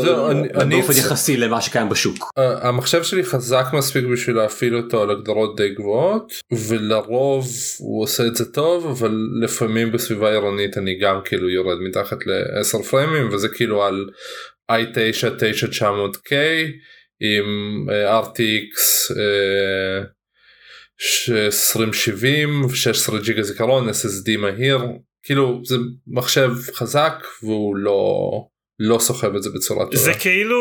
[0.01, 2.17] זהו, אני- אני באופן יחסי למה שקיים בשוק.
[2.17, 6.33] Uh, המחשב שלי חזק מספיק בשביל להפעיל אותו על הגדרות די גבוהות
[6.67, 7.47] ולרוב
[7.79, 9.11] הוא עושה את זה טוב אבל
[9.41, 14.05] לפעמים בסביבה עירונית אני גם כאילו יורד מתחת ל-10 פריימים וזה כאילו על
[14.71, 16.33] i9 9900K
[17.21, 17.85] עם
[18.23, 19.11] RTX
[21.29, 24.79] 2070 16 ג'יגה זיכרון SSD מהיר.
[25.23, 25.75] כאילו זה
[26.07, 28.47] מחשב חזק והוא לא
[28.83, 29.97] לא סוחב את זה בצורה טובה.
[29.97, 30.57] זה כאילו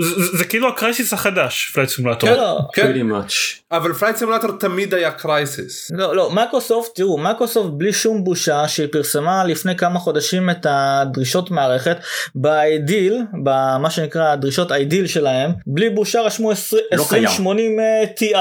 [0.00, 2.92] זה- זה כאילו הקרייסיס החדש פלייט סימולטור כן, לא, כן.
[2.92, 3.34] pretty much.
[3.72, 5.90] אבל פלייט סימולטור תמיד היה קרייסיס.
[5.94, 11.50] לא, לא, מייקרוסופט, תראו, מייקרוסופט בלי שום בושה שהיא פרסמה לפני כמה חודשים את הדרישות
[11.50, 11.96] מערכת
[12.34, 17.02] ב ideal, במה שנקרא הדרישות ideal שלהם, בלי בושה רשמו 20 לא.
[17.02, 17.78] 2080
[18.18, 18.36] TI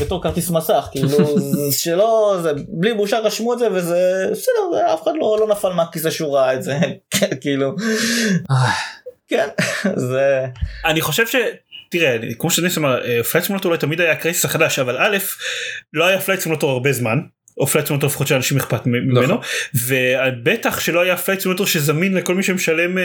[0.00, 1.08] בתור כרטיס מסך, כאילו
[1.82, 3.98] שלא, זה, בלי בושה רשמו את זה וזה
[4.32, 4.44] בסדר,
[4.74, 6.78] זה, אף אחד לא, לא נפל מהכיסא שהוא ראה את זה,
[7.40, 7.74] כאילו, אה,
[9.28, 9.48] כן,
[9.96, 10.46] זה,
[10.84, 11.34] אני חושב ש...
[11.90, 15.18] תראה כמו שניס אמר פלייט סימולטור אולי תמיד היה הקרייסיס החדש אבל א'
[15.92, 17.18] לא היה פלייט סימולטור הרבה זמן.
[17.58, 19.36] או סימולטור לפחות שאנשים אכפת מ- ממנו
[19.74, 23.04] ובטח שלא היה סימולטור שזמין לכל מי שמשלם אה,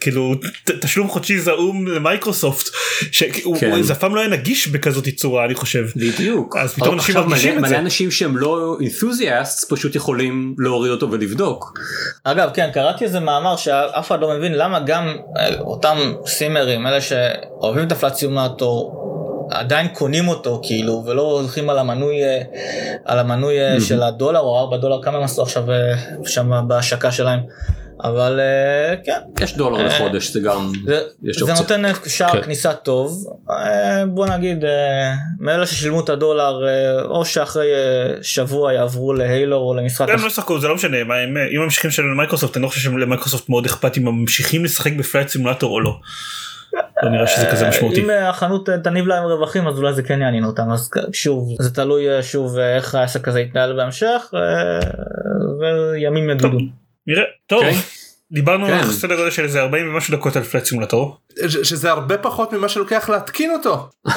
[0.00, 0.34] כאילו
[0.64, 2.66] ת- תשלום חודשי זעום למייקרוסופט
[3.12, 3.72] שהוא- כן.
[3.90, 5.86] אף פעם לא היה נגיש בכזאת צורה אני חושב.
[5.96, 6.56] בדיוק.
[6.56, 7.78] אז פתאום אנשים מרגישים מלא- את מלא זה.
[7.78, 11.78] אנשים שהם לא enthusiasts פשוט יכולים להוריד אותו ולבדוק.
[12.24, 17.00] אגב כן קראתי איזה מאמר שאף אחד לא מבין למה גם אה, אותם סימרים אלה
[17.00, 19.02] שאוהבים את הפלט סימולטור
[19.50, 22.42] עדיין קונים אותו כאילו ולא הולכים על המנוי אה,
[23.04, 25.94] על המנוי אה, של הדולר או 4 דולר כמה הם עשו עכשיו אה,
[26.26, 27.40] שם בהשקה שלהם
[28.04, 28.40] אבל
[29.04, 31.52] כן יש דולר לחודש זה גם זה, יש זה.
[31.52, 32.42] נותן שער כן.
[32.42, 33.26] כניסה טוב
[34.08, 34.64] בוא נגיד
[35.40, 36.60] מאלה ששילמו את הדולר
[37.04, 37.66] או שאחרי
[38.22, 41.88] שבוע יעברו להיילו או למשחק הם לא ישחקו זה לא משנה מה, הם, אם ממשיכים
[41.88, 45.98] לשלם למייקרוסופט אני לא חושב שלמייקרוסופט מאוד אכפת אם ממשיכים לשחק בפלייט סימולטור או לא.
[47.02, 48.02] לא נראה שזה כזה משמעותי.
[48.02, 51.48] אם אה, החנות אה, תניב להם רווחים אז אולי זה כן יעניין אותם אז שוב
[51.60, 54.80] זה תלוי אה, שוב אה, איך העסק הזה יתנהל בהמשך אה,
[55.60, 56.58] וימים יגידו.
[57.06, 57.74] נראה טוב אוקיי.
[58.32, 58.72] דיברנו כן.
[58.72, 61.16] על סדר גודל של איזה 40 ומשהו דקות על פלייט סימולטור.
[61.48, 63.88] ש- שזה הרבה פחות ממה שלוקח להתקין אותו.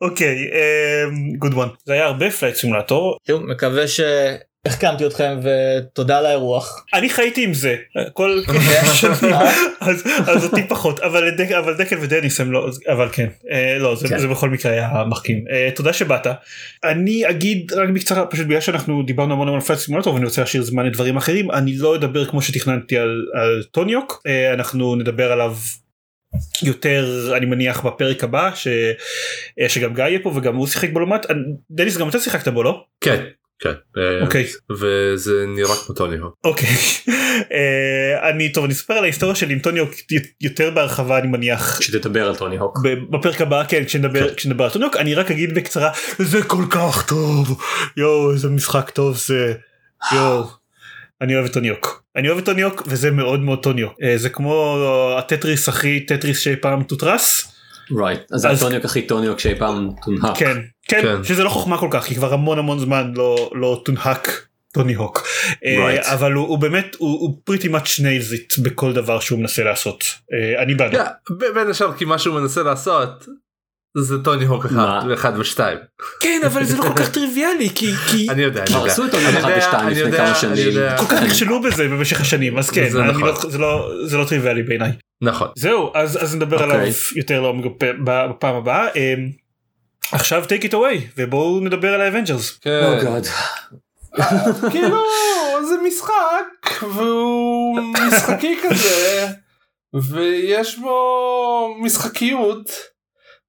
[0.00, 0.36] אוקיי
[1.38, 3.84] good one זה היה הרבה פלייט סימולטור שוב מקווה
[4.68, 6.84] שהחכמתי אתכם ותודה על האירוח.
[6.94, 7.76] אני חייתי עם זה
[8.12, 8.40] כל
[9.80, 14.08] אז אז אותי פחות אבל אבל דקל ודניס הם לא אבל כן אה, לא זה
[14.08, 14.18] כן.
[14.18, 16.26] זה בכל מקרה היה מחכים אה, תודה שבאת
[16.84, 20.40] אני אגיד רק בקצרה פשוט בגלל שאנחנו דיברנו המון המון על פלייט סימולטור ואני רוצה
[20.40, 25.32] להשאיר זמן לדברים אחרים אני לא אדבר כמו שתכננתי על טוני הוק אה, אנחנו נדבר
[25.32, 25.56] עליו.
[26.62, 28.68] יותר אני מניח בפרק הבא ש...
[29.68, 31.00] שגם גיא יהיה פה וגם הוא שיחק בו
[31.70, 32.84] דניס גם אתה שיחקת בו לא?
[33.00, 33.24] כן.
[33.58, 33.72] כן.
[33.96, 34.46] אה, אוקיי.
[34.70, 36.34] וזה נראה כמו טוני הוק.
[36.44, 36.68] אוקיי
[37.52, 39.86] אה, אני טוב אני אספר על ההיסטוריה שלי עם טוני הוק
[40.40, 42.78] יותר בהרחבה אני מניח שתדבר על טוני הוק.
[43.10, 47.06] בפרק הבא כן כשנדבר כשנדבר על טוני הוק אני רק אגיד בקצרה זה כל כך
[47.08, 47.62] טוב
[47.96, 49.52] יואו איזה משחק טוב זה
[50.14, 50.44] יואו
[51.20, 53.92] אני אוהב את טוני הוק אני אוהב את טוני הוק וזה מאוד מאוד טוני הוק
[54.02, 54.78] אה, זה כמו
[55.18, 57.44] הטטריס הכי טטריס שאי פעם טוטרס
[57.98, 60.36] right אז זה אז- הטוני הוק הכי טוני הוק שאי פעם תונהק.
[60.38, 60.56] כן
[60.88, 61.24] כן כן.
[61.24, 65.26] שזה לא חוכמה כל כך כי כבר המון המון זמן לא לא תונהק טוני הוק
[65.64, 66.12] אה, Right.
[66.12, 70.74] אבל הוא הוא באמת הוא much nails it בכל דבר שהוא מנסה לעשות אה, אני
[70.74, 70.96] בעדו.
[70.96, 73.26] יא, ב- בין השאר כי מה שהוא מנסה לעשות
[73.98, 75.00] זה טוני הוק אחד?
[75.08, 75.78] ואחד ושתיים.
[76.20, 78.62] כן אבל זה לא כל כך טריוויאלי כי כי אני יודע.
[78.64, 78.92] אני יודע.
[78.92, 80.66] עשו את טוני אני אחד יודע, ושתיים אני לפני יודע, כמה אני שנים.
[80.66, 80.96] יודע.
[80.98, 83.22] כל כך נכשלו בזה במשך השנים אז כן זה אני נכון.
[83.22, 84.92] לא- זה לא זה לא טריוויאלי בעיניי.
[85.22, 85.48] נכון.
[85.56, 86.80] זהו אז אז נדבר אוקיי.
[86.80, 88.86] עליו יותר לעומק בפ- בפעם הבאה.
[90.14, 92.58] עכשיו take it away ובואו נדבר על האבנג'רס.
[92.60, 92.98] כן.
[93.00, 93.28] Oh God.
[94.70, 94.98] כאילו
[95.68, 99.26] זה משחק והוא משחקי כזה
[99.94, 102.70] ויש בו משחקיות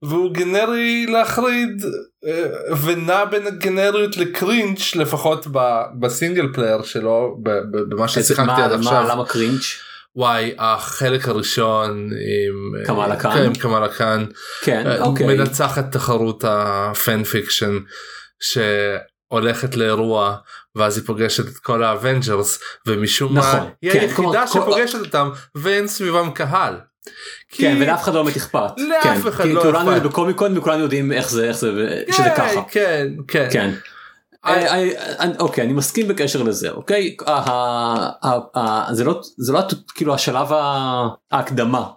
[0.02, 1.86] והוא גנרי להחריד
[2.28, 5.48] אה, ונע בין הגנריות ל cringe לפחות
[6.00, 7.38] ב single player שלו
[7.90, 9.06] במה ששיחקתי עד עכשיו.
[9.10, 9.62] למה cringe?
[10.16, 13.32] וואי החלק הראשון עם אה, קמאלה קאן?
[13.34, 14.26] כן, עם קמאלה קאן
[14.62, 15.28] כן, אה, אוקיי.
[15.28, 17.80] מנצחת תחרות ה fan fiction
[18.40, 20.36] שהולכת לאירוע
[20.76, 25.30] ואז היא פוגשת את כל האבנג'רס ומשום נכון, מה היא כן, היחידה כל- שפוגשת אותם
[25.56, 26.74] ואין סביבם קהל.
[27.50, 28.72] כי- כן, ולאף אחד לא באמת אכפת.
[28.78, 30.02] לאף כן, אחד כי לא כולנו אכפת.
[30.06, 32.62] בקומיקון וכולנו יודעים איך זה, איך זה, ו- שזה כן, ככה.
[32.72, 33.72] כן כן כן.
[34.48, 34.90] אה, אה,
[35.20, 37.16] אה, אוקיי אני מסכים בקשר לזה אוקיי?
[37.26, 39.60] ה- ה- ה- ה- זה לא זה לא
[39.96, 40.48] כאילו השלב
[41.32, 41.88] ההקדמה.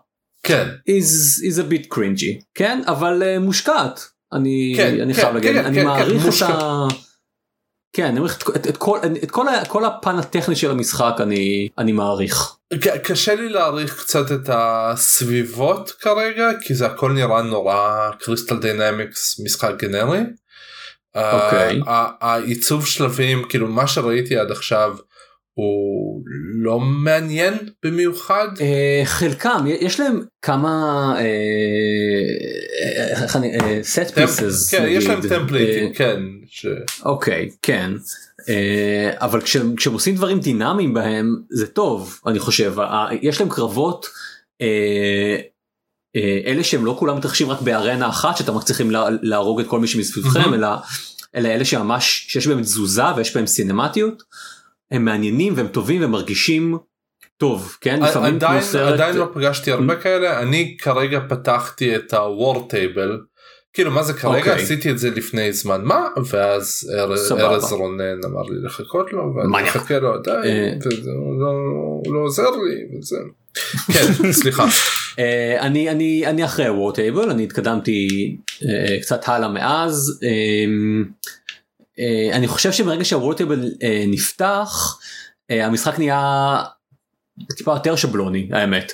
[0.42, 0.68] כן.
[0.90, 2.82] Is a bit cringy כן?
[2.86, 4.00] אבל אה, מושקעת.
[4.32, 6.84] אני כן, אני כן, חייב להגיד כן, אני מעריך את ה...
[7.92, 11.14] כן אני מעריך את- את- את כל את כל ה- כל הפן הטכני של המשחק
[11.20, 12.56] אני אני מעריך.
[13.04, 19.70] קשה לי להעריך קצת את הסביבות כרגע כי זה הכל נראה נורא Crystal Dynamics משחק
[19.78, 20.20] גנרי.
[21.16, 21.80] אוקיי.
[21.86, 24.96] ה- ה- העיצוב שלבים כאילו מה שראיתי עד עכשיו
[25.54, 26.22] הוא
[26.54, 27.54] לא מעניין
[27.84, 28.48] במיוחד.
[28.60, 31.24] אה, חלקם יש להם כמה אה,
[33.60, 35.20] אה, set pieces כן יש להם.
[35.28, 36.20] טמפליטים אה, כן.
[37.04, 37.90] אוקיי כן
[38.48, 42.74] אה, אבל כשהם עושים דברים דינמיים בהם זה טוב אני חושב
[43.22, 44.06] יש להם קרבות
[44.60, 45.36] אה, אה,
[46.46, 49.80] אלה שהם לא כולם מתרחשים רק בארנה אחת שאתם רק צריכים לה- להרוג את כל
[49.80, 50.54] מי שמסביבכם מהמם.
[50.54, 50.68] אלא
[51.36, 54.22] אלא אלה שממש שיש בהם תזוזה ויש בהם סינמטיות
[54.90, 56.78] הם מעניינים והם טובים ומרגישים
[57.36, 62.12] טוב כן לפעמים עדיין כמו סרט עדיין לא פגשתי הרבה כאלה אני כרגע פתחתי את
[62.12, 63.16] ה-war table
[63.72, 64.52] כאילו מה זה כרגע אוקיי.
[64.62, 69.62] עשיתי את זה לפני זמן מה ואז ארז- רונן אמר לי לחכות לו ואני.
[69.62, 70.14] מחכה לו אה.
[70.14, 71.10] עדיין וזה
[71.40, 71.52] לא
[72.14, 73.16] לא עוזר לי וזה.
[73.92, 74.68] כן סליחה אה,
[75.58, 78.36] אני אני אני אחרי ה War Table אני התקדמתי
[78.68, 80.20] אה, קצת הלאה מאז.
[80.22, 80.64] אה,
[81.98, 84.98] אה, אני חושב שברגע שה War Table אה, נפתח
[85.50, 86.62] אה, המשחק נהיה
[87.56, 88.92] טיפה יותר שבלוני האמת.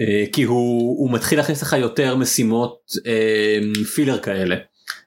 [0.00, 3.58] אה, כי הוא הוא מתחיל להכניס לך יותר משימות אה,
[3.94, 4.56] filler כאלה.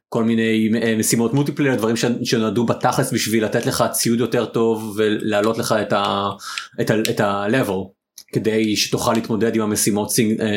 [0.09, 5.57] כל מיני אה, משימות multiplayer דברים שנועדו בתכלס בשביל לתת לך ציוד יותר טוב ולהעלות
[5.57, 5.76] לך
[6.82, 7.98] את ה-level
[8.34, 10.47] כדי שתוכל להתמודד עם המשימות סינג- אה,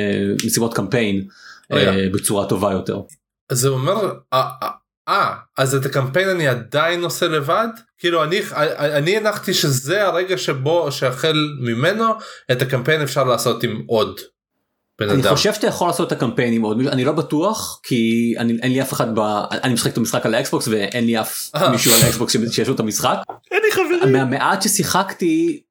[0.46, 1.24] משימות קמפיין
[1.72, 1.92] אה, רגע.
[2.12, 3.00] בצורה טובה יותר.
[3.50, 4.68] אז זה אומר אה, אה,
[5.08, 7.68] אה אז את הקמפיין אני עדיין עושה לבד
[7.98, 8.40] כאילו אני
[8.78, 12.04] אני הנחתי שזה הרגע שבו שהחל ממנו
[12.52, 14.20] את הקמפיין אפשר לעשות עם עוד
[15.00, 15.34] בן אני אדם.
[15.34, 18.72] חושב שאתה יכול לעשות את הקמפיין עם עוד מישהו אני לא בטוח כי אני אין
[18.72, 19.20] לי אף אחד ב...
[19.50, 21.70] אני משחק את המשחק על ה Xbox ואין לי אף אה.
[21.70, 23.16] מישהו על ה Xbox שיש לו את המשחק.
[23.50, 24.12] אין לי חברים.
[24.12, 25.62] מהמעט ששיחקתי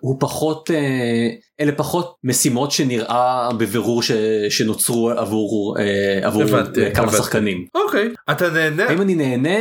[0.00, 1.28] הוא פחות אה,
[1.60, 4.10] אלה פחות משימות שנראה בבירור ש,
[4.50, 7.16] שנוצרו עבור אה, עבור הבנתי, כמה הבנתי.
[7.18, 7.66] שחקנים.
[7.74, 9.58] אוקיי אתה נהנה האם אני נהנה?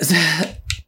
[0.00, 0.14] זה-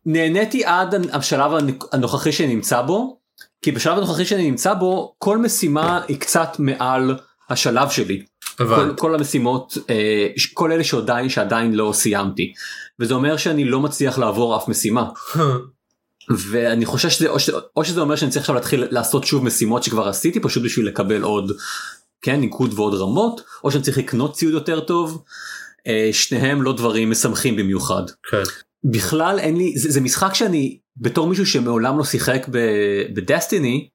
[0.06, 1.50] נהניתי עד השלב
[1.92, 3.18] הנוכחי שאני נמצא בו
[3.62, 7.16] כי בשלב הנוכחי שאני נמצא בו כל משימה היא קצת מעל
[7.50, 8.22] השלב שלי.
[8.56, 8.94] כל.
[8.96, 12.52] כל המשימות אה, כל אלה שעדיין שעדיין לא סיימתי
[13.00, 15.08] וזה אומר שאני לא מצליח לעבור אף משימה
[16.30, 19.82] ואני חושב שזה או, ש, או שזה אומר שאני צריך עכשיו להתחיל לעשות שוב משימות
[19.82, 21.52] שכבר עשיתי פשוט בשביל לקבל עוד
[22.22, 25.24] כן ניקוד ועוד רמות או שאני צריך לקנות ציוד יותר טוב
[25.86, 28.42] אה, שניהם לא דברים משמחים במיוחד כן.
[28.84, 32.46] בכלל אין לי זה, זה משחק שאני בתור מישהו שמעולם לא שיחק
[33.14, 33.88] בדסטיני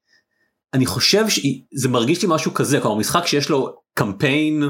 [0.74, 4.64] אני חושב שזה מרגיש לי משהו כזה כלומר משחק שיש לו קמפיין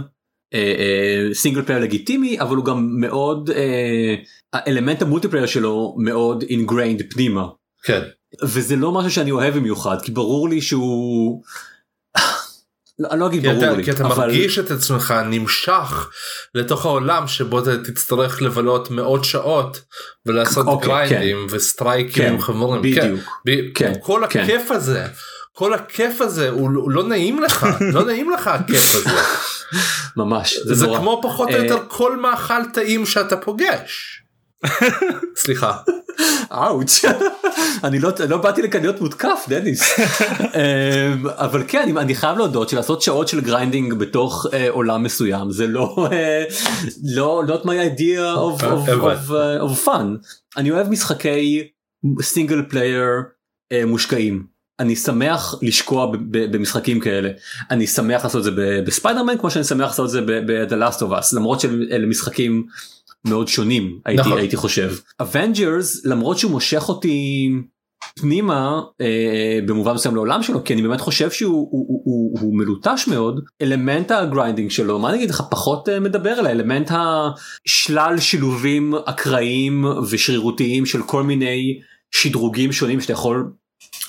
[1.34, 4.16] single player לגיטימי אבל הוא גם מאוד אה,
[4.54, 7.47] האלמנט ה multiplayer שלו מאוד ingrained פנימה
[7.84, 8.02] כן.
[8.43, 11.43] וזה לא משהו שאני אוהב במיוחד כי ברור לי שהוא.
[12.99, 16.10] לא, אני לא אגיד ברור לי כי אתה אבל מרגיש את עצמך נמשך
[16.56, 19.82] לתוך העולם שבו אתה תצטרך לבלות מאות שעות
[20.26, 22.82] ולעשות אוקיי, grind ים ו strike ים כן, חמורים.
[22.95, 23.02] כן.
[23.02, 24.39] בדיוק ב- כן, כל כן.
[24.39, 25.06] הכיף הזה
[25.54, 29.10] כל הכיף הזה הוא, הוא לא נעים לך לא נעים לך הכיף הזה
[30.17, 30.99] ממש זה, זה נורא.
[30.99, 34.22] כמו פחות או אה, יותר כל מאכל טעים שאתה פוגש.
[35.43, 35.78] סליחה.
[36.51, 37.05] אאוץ'
[37.84, 39.99] אני לא לא באתי לכאן להיות מותקף דניס.
[39.99, 45.51] אמ, אבל כן אני- אני חייב להודות שלעשות שעות של grinding בתוך אה, עולם מסוים
[45.51, 46.43] זה לא אה,
[47.15, 50.28] לא not my idea of, of, of, uh, of fun.
[50.57, 51.67] אני אוהב משחקי
[52.22, 53.05] single player
[53.86, 54.45] מושקעים
[54.82, 57.29] אני שמח לשקוע במשחקים כאלה
[57.71, 61.11] אני שמח לעשות את זה בספיידרמן כמו שאני שמח לעשות את זה ב-The Last of
[61.11, 62.65] Us למרות שאלה משחקים
[63.25, 64.38] מאוד שונים הייתי, נכון.
[64.38, 64.91] הייתי חושב.
[65.22, 67.49] Avengers למרות שהוא מושך אותי
[68.15, 72.57] פנימה אה, במובן מסוים לעולם שלו כי אני באמת חושב שהוא הוא, הוא, הוא, הוא
[72.57, 76.91] מלוטש מאוד אלמנט ה grinding שלו מה אני אגיד לך פחות אה, מדבר על האלמנט
[76.91, 81.79] השלל שילובים אקראיים ושרירותיים של כל מיני
[82.11, 83.51] שדרוגים שונים שאתה יכול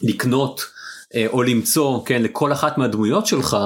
[0.03, 0.67] לקנות
[1.15, 3.57] אה, או למצוא כן לכל אחת מהדמויות שלך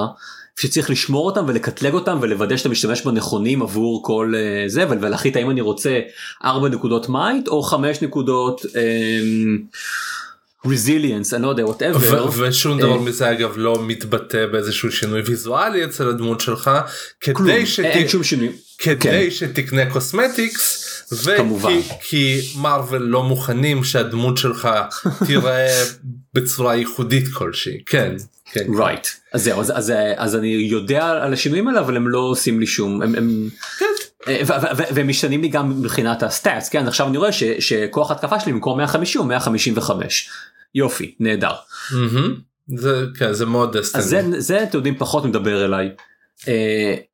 [0.59, 5.35] שצריך לשמור אותם ולקטלג אותם ולוודא שאתה משתמש בנכונים עבור כל אה, זה ול- ולהחליט
[5.35, 5.99] האם אני רוצה
[6.45, 8.61] 4 נקודות might או 5 נקודות
[10.65, 12.97] resilience אני לא יודע whatever ושום דבר אה.
[12.99, 16.71] מזה אגב לא מתבטא באיזשהו שינוי ויזואלי אצל הדמות שלך
[17.21, 17.65] כדי
[18.77, 20.86] כדי שתקנה cosmetics.
[21.11, 24.69] וכי כי מארוול לא מוכנים שהדמות שלך
[25.27, 25.83] תיראה
[26.33, 27.83] בצורה ייחודית כלשהי.
[27.85, 28.15] כן
[28.51, 29.07] כן right.
[29.33, 32.67] אז זהו אז, אז, אז אני יודע על השינויים האלה אבל הם לא עושים לי
[32.67, 33.49] שום הם, הם
[34.27, 36.87] אה, ו- ו- והם משתנים לי גם מבחינת הסטאצ כן?
[36.87, 40.29] עכשיו אני רואה ש, שכוח התקפה שלי במקום 150 הוא 155
[40.75, 41.53] יופי נהדר.
[42.77, 45.89] זה כן זה מאוד אז זה זה אתם יודעים פחות מדבר אליי.
[46.41, 46.47] Uh,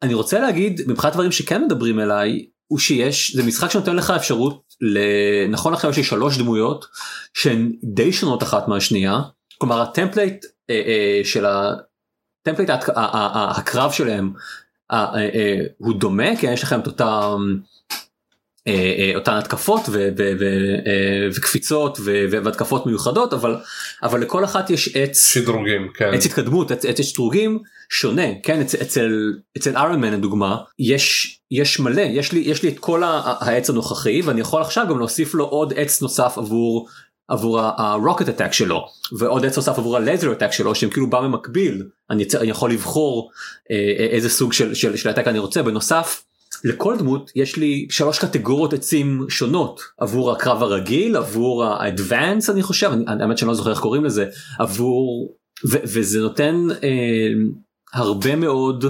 [0.01, 4.63] אני רוצה להגיד מבחינת דברים שכן מדברים אליי הוא שיש זה משחק שנותן לך אפשרות
[4.81, 6.85] לנכון עכשיו יש לי שלוש דמויות
[7.33, 9.21] שהן די שונות אחת מהשנייה
[9.57, 12.69] כלומר ה template uh, uh, של ה template
[13.55, 14.33] הקרב שלהם
[14.91, 15.17] uh, uh, uh,
[15.77, 17.57] הוא דומה כי יש לכם את אותם.
[18.69, 23.57] Uh, uh, אותן התקפות ו- ו- ו- uh, וקפיצות והתקפות מיוחדות אבל
[24.03, 26.13] אבל לכל אחת יש עץ שדרוגים כן.
[26.13, 27.59] עץ התקדמות עץ עץ שדרוגים
[27.89, 28.61] שונה כן?
[28.61, 33.03] אצל אצל אצל איירון מן לדוגמה יש יש מלא יש לי יש לי את כל
[33.39, 36.87] העץ הנוכחי ואני יכול עכשיו גם להוסיף לו עוד עץ נוסף עבור
[37.27, 38.87] עבור הרוקט אטק שלו
[39.17, 41.83] ועוד עץ נוסף עבור הלייזר אטק שלו שהם כאילו בא במקביל.
[42.09, 43.31] אני, אני יכול לבחור
[43.71, 45.63] אה, איזה סוג של של, של אטק אני רוצה.
[45.63, 46.23] בנוסף.
[46.63, 52.91] לכל דמות יש לי שלוש קטגוריות עצים שונות עבור הקרב הרגיל עבור האדוונס אני חושב
[52.93, 54.25] אני, האמת שאני לא זוכר איך קוראים לזה
[54.59, 55.35] עבור
[55.69, 57.27] ו- וזה נותן אה,
[57.93, 58.85] הרבה מאוד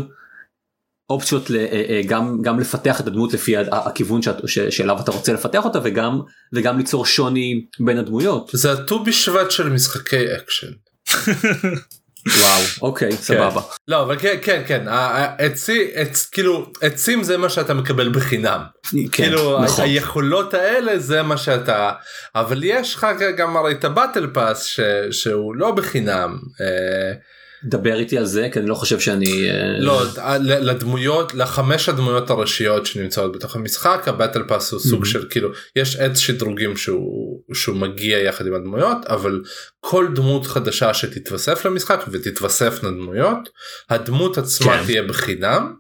[1.09, 4.99] אופציות ל, אה, אה, גם גם לפתח את הדמות לפי ה- הכיוון שאת, ש, שאליו
[4.99, 6.19] אתה רוצה לפתח אותה וגם
[6.53, 8.49] וגם ליצור שוני בין הדמויות.
[8.53, 10.71] זה הט"ו בשבט של משחקי אקשן.
[12.27, 13.61] וואו אוקיי סבבה.
[13.87, 18.61] לא אבל כן כן כן העצי עץ כאילו עצים זה מה שאתה מקבל בחינם
[18.91, 19.85] כן, כאילו נכון.
[19.85, 21.91] היכולות האלה זה מה שאתה
[22.35, 23.07] אבל יש לך
[23.37, 24.79] גם הרי את ה battle pass
[25.11, 26.37] שהוא לא בחינם.
[27.63, 30.03] אה, דבר איתי על זה כי אני לא חושב שאני אה, לא
[30.39, 35.07] ל- לדמויות לחמש הדמויות הראשיות שנמצאות בתוך המשחק הבטל פאס הוא סוג Mhm.
[35.07, 39.41] של כאילו יש עץ שדרוגים שהוא שהוא מגיע יחד עם הדמויות אבל
[39.79, 43.49] כל דמות חדשה שתתווסף למשחק ותתווספנה דמויות
[43.89, 44.85] הדמות עצמה כן.
[44.85, 45.73] תהיה בחינם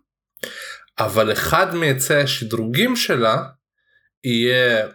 [0.99, 3.43] אבל אחד מעצי השדרוגים שלה
[4.23, 4.87] יהיה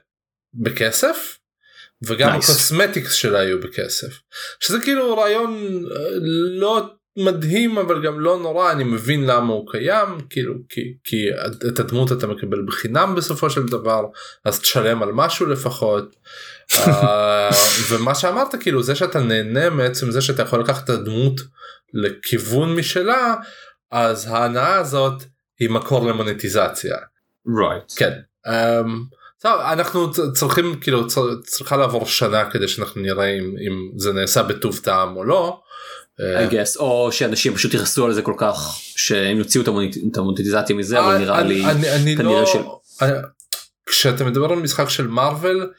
[0.54, 1.37] בכסף
[2.02, 2.34] וגם Nice.
[2.34, 4.20] ה cosmetics שלה יהיו בכסף
[4.60, 6.08] שזה כאילו רעיון אה,
[6.60, 11.16] לא מדהים אבל גם לא נורא אני מבין למה הוא קיים כאילו כי כי
[11.68, 14.04] את הדמות אתה מקבל בחינם בסופו של דבר
[14.44, 16.16] אז תשלם על משהו לפחות.
[16.74, 17.50] אה,
[17.88, 21.40] ומה שאמרת כאילו זה שאתה נהנה מעצם זה שאתה יכול לקחת את הדמות
[21.94, 23.34] לכיוון משלה
[23.90, 25.22] אז ההנאה הזאת
[25.58, 26.96] היא מקור למונטיזציה.
[27.46, 27.96] right.
[27.96, 28.12] כן.
[28.46, 31.06] Um, טוב, אנחנו צריכים כאילו
[31.46, 35.60] צריכה לעבור שנה כדי שאנחנו נראה אם, אם זה נעשה בטוב טעם או לא.
[36.20, 39.64] אה, I guess או שאנשים פשוט יכעסו על זה כל כך שהם יוציאו
[40.12, 42.58] את המוניטיזציה מזה אבל נראה אני- לי אני, אני כנראה לא, של-
[43.02, 43.12] אני-
[43.86, 45.72] כשאתה מדבר על משחק של מארוול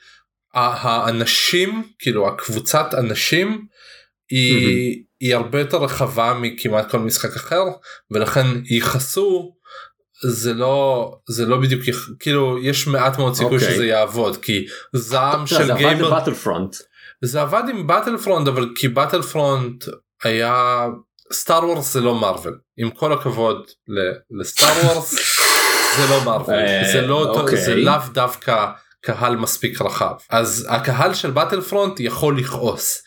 [0.53, 3.65] האנשים כאילו הקבוצת אנשים
[4.29, 7.61] היא, היא הרבה יותר רחבה מכמעט כל משחק אחר
[8.11, 9.55] ולכן יכעסו
[10.23, 11.81] זה לא זה לא בדיוק
[12.19, 13.73] כאילו יש מעט מאוד סיכוי אוקיי.
[13.73, 16.09] שזה יעבוד כי זעם של גיימר.
[17.21, 19.85] זה עבד עם Battlefront אבל כי Battlefront
[20.23, 20.85] היה
[21.33, 23.65] Star Wars זה לא מארוול עם כל הכבוד
[24.39, 25.11] ל Star Wars
[25.97, 27.61] זה לא מארוול אה, זה לא אותו- אוקיי.
[27.65, 28.65] זה לאו דווקא
[29.01, 33.01] קהל מספיק רחב אז הקהל של Battlefront יכול לכעוס.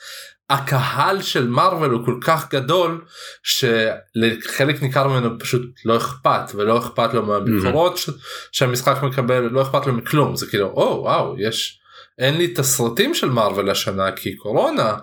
[0.52, 3.04] הקהל של מארוול הוא כל כך גדול
[3.42, 8.10] שלחלק ניכר ממנו פשוט לא אכפת ולא אכפת לו מהביקורות ש-
[8.52, 11.78] שהמשחק מקבל לא אכפת לו מכלום זה כאילו או וואו יש
[12.18, 14.94] אין לי תסרטים של מארוול השנה כי קורונה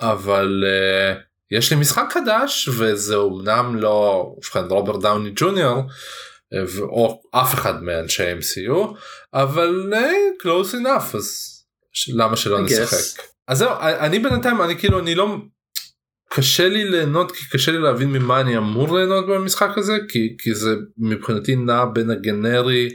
[0.00, 1.18] אבל uh,
[1.50, 5.82] יש לי משחק חדש וזה אומנם לא ובכן רוברט דאוני ג'וניור
[6.82, 8.94] או אף אחד מאנשי MCU
[9.34, 11.48] אבל uh, close enough אז
[12.14, 12.82] למה שלא I guess.
[12.82, 13.22] נשחק.
[13.48, 15.36] אז זהו אני בינתיים אני כאילו אני לא
[16.34, 20.54] קשה לי ליהנות כי קשה לי להבין ממה אני אמור ליהנות במשחק הזה כי כי
[20.54, 22.88] זה מבחינתי נע בין הגנרי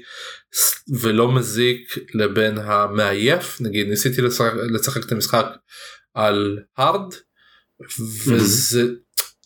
[1.02, 5.46] ולא מזיק לבין המעייף נגיד ניסיתי לשחק, לשחק את המשחק
[6.14, 7.14] על הארד
[8.28, 8.84] וזה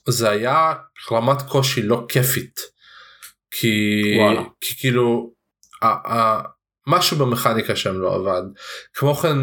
[0.10, 0.74] זה היה
[1.12, 2.60] רמת קושי לא כיפית
[3.52, 4.42] כי, וואלה.
[4.62, 5.34] כי כאילו
[5.82, 6.44] ה- ה-
[6.88, 8.42] משהו במכניקה שם לא עבד.
[8.94, 9.38] כמו כן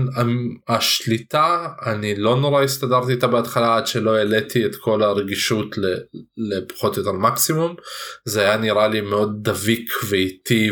[0.68, 5.76] השליטה אני לא נורא הסתדרתי איתה בהתחלה עד שלא העליתי את כל הרגישות
[6.36, 7.76] לפחות או יותר מקסימום
[8.24, 10.70] זה היה נראה לי מאוד דביק ואיטי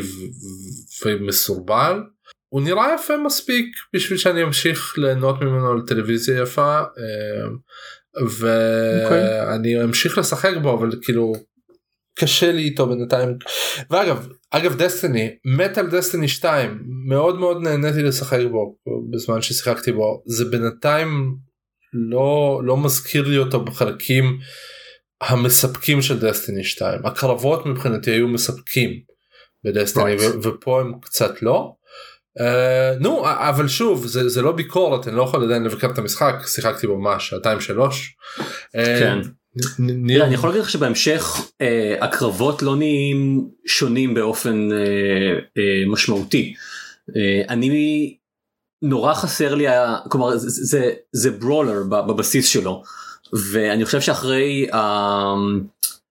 [1.04, 2.00] ומסורבל.
[2.48, 7.56] הוא נראה יפה מספיק בשביל שאני אמשיך ליהנות ממנו על טלוויזיה יפה אמ,
[8.38, 11.32] ואני אמשיך לשחק בו אבל כאילו
[12.18, 13.28] קשה לי איתו בינתיים
[13.90, 18.76] ואגב אגב דסטיני מת על דסטיני 2 מאוד מאוד נהניתי לשחק בו
[19.10, 21.36] בזמן ששיחקתי בו זה בינתיים
[21.92, 24.38] לא לא מזכיר לי אותו בחלקים
[25.20, 28.90] המספקים של דסטיני 2 הקרבות מבחינתי היו מספקים
[29.64, 30.36] בדסטיני Right.
[30.42, 31.72] ופה הם קצת לא.
[32.38, 32.42] Uh,
[33.00, 36.86] נו אבל שוב זה זה לא ביקורת אני לא יכול עדיין לבקר את המשחק שיחקתי
[36.86, 38.16] בו מה שעתיים שלוש.
[38.76, 39.22] אה, כן.
[39.22, 39.32] תראה,
[39.80, 44.78] אני יכול להגיד לך שבהמשך אה, הקרבות לא נהיים שונים באופן אה,
[45.58, 46.54] אה, משמעותי.
[47.48, 48.16] אני
[48.82, 49.66] נורא חסר לי
[50.08, 52.82] כלומר זה, זה, ברולר בבסיס שלו
[53.52, 54.66] ואני חושב שאחרי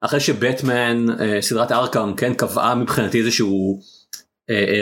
[0.01, 1.05] אחרי שבטמן
[1.41, 3.79] סדרת ארקאם כן קבעה מבחינתי איזשהו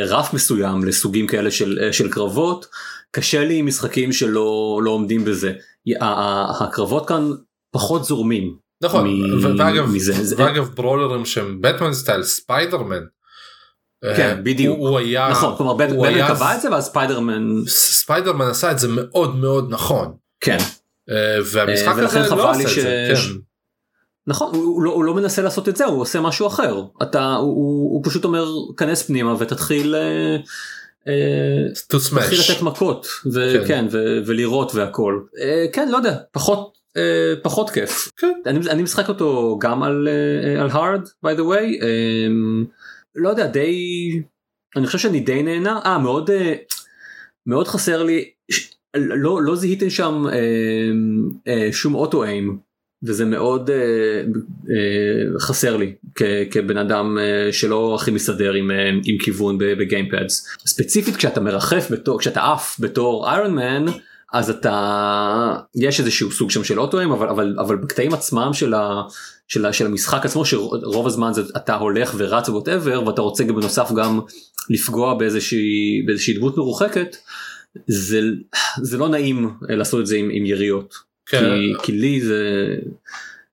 [0.08, 2.66] רף מסוים לסוגים כאלה של, של קרבות
[3.12, 5.54] קשה לי עם משחקים שלא לא עומדים בזה.
[6.02, 7.32] הקרבות כאן
[7.74, 8.56] פחות זורמים.
[8.84, 10.14] נכון מ- ואגב מזה.
[10.26, 13.02] זה- ואגב brawler ים שהם Batman style Spider-Man.
[14.18, 14.78] כן, בדיוק.
[14.78, 18.80] הוא, הוא היה נכון, כלומר באטמן היה- קבע את זה ואז Spider-Man, Spider-Man עשה את
[18.80, 20.58] זה מאוד מאוד נכון כן,
[21.10, 21.16] אה,
[21.52, 22.74] והמשחק אה, הזה לא עושה את זה.
[23.16, 23.38] ש- כן.
[24.28, 26.82] נכון, הוא, הוא, לא, הוא לא מנסה לעשות את זה, הוא עושה משהו אחר.
[27.04, 28.46] אתה, הוא, הוא, הוא פשוט אומר,
[28.78, 29.96] כנס פנימה ותתחיל
[31.88, 32.52] תתחיל smash.
[32.52, 33.30] לתת מכות, כן.
[33.64, 35.20] וכן, ו, ולירות והכל.
[35.42, 38.12] אה, כן, לא יודע, פחות, אה, פחות כיף.
[38.18, 38.34] כן.
[38.46, 41.84] אני, אני משחק אותו גם על, אה, על hard, by the way.
[41.84, 42.28] אה,
[43.16, 44.22] לא יודע, די,
[44.76, 45.80] אני חושב שאני די נהנה.
[45.86, 46.54] אה, מאוד, אה,
[47.48, 50.34] מאוד חסר לי, ש- לא, לא זיהיתם שם אה,
[51.48, 52.58] אה, שום אוטו איים.
[53.06, 53.76] וזה מאוד אה,
[54.70, 56.22] אה, חסר לי כ,
[56.52, 60.48] כבן אדם אה, שלא הכי מסתדר עם, אה, עם כיוון ב- בגיימפאדס.
[60.68, 63.86] ספציפית כשאתה מרחף בתור, כשאתה עף בתור איירון מן
[64.34, 69.02] אז אתה יש איזשהו סוג שם של אוטואים אבל אבל אבל בקטעים עצמם של, ה,
[69.48, 73.56] של, ה, של המשחק עצמו שרוב הזמן זה אתה הולך ורץ ווטאבר ואתה רוצה גם
[73.56, 74.20] בנוסף גם
[74.70, 77.16] לפגוע באיזושהי באיזושהי דמות מרוחקת
[77.88, 78.22] זה
[78.82, 80.94] זה לא נעים אה, לעשות את זה עם, עם יריות.
[81.26, 81.40] כן.
[81.40, 82.76] כי, כי לי זה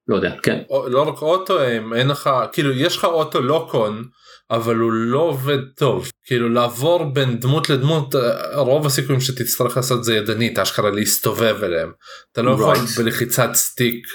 [0.09, 4.05] לא יודע כן לא רק אוטו הם אין לך כאילו יש לך אוטו לוקון
[4.51, 10.05] אבל הוא לא עובד טוב כאילו לעבור בין דמות לדמות אה, רוב הסיכויים שתצטרך לעשות
[10.05, 11.93] זה ידנית אשכרה להסתובב אליהם
[12.33, 12.99] אתה לא יכול Right.
[12.99, 14.07] בלחיצת סטיק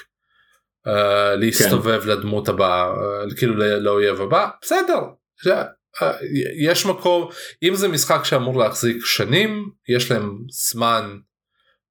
[0.88, 0.92] uh,
[1.38, 2.08] להסתובב כן.
[2.10, 5.00] לדמות הבאה uh, כאילו לא- לאויב הבא בסדר.
[5.44, 5.54] זה-
[6.02, 6.12] אה,
[6.60, 7.30] יש מקום
[7.64, 10.38] אם זה משחק שאמור להחזיק שנים יש להם
[10.72, 11.18] זמן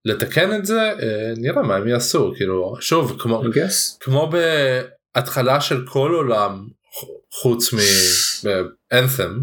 [0.04, 3.42] לתקן את זה אה, נראה מה הם יעשו כאילו שוב כמו.
[4.00, 4.30] כמו
[5.14, 6.68] בהתחלה של כל עולם
[7.34, 7.74] חוץ
[8.92, 9.38] מאנת'ם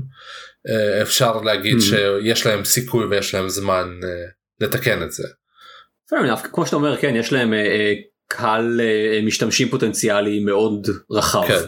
[1.01, 1.81] אפשר להגיד Mhm.
[1.81, 4.09] שיש להם סיכוי ויש להם זמן אה,
[4.59, 5.27] לתקן את זה.
[6.13, 6.47] Fair enough.
[6.53, 7.93] כמו שאתה אומר כן יש להם אה, אה,
[8.27, 11.47] קהל אה, משתמשים פוטנציאלי מאוד רחב.
[11.47, 11.59] כן.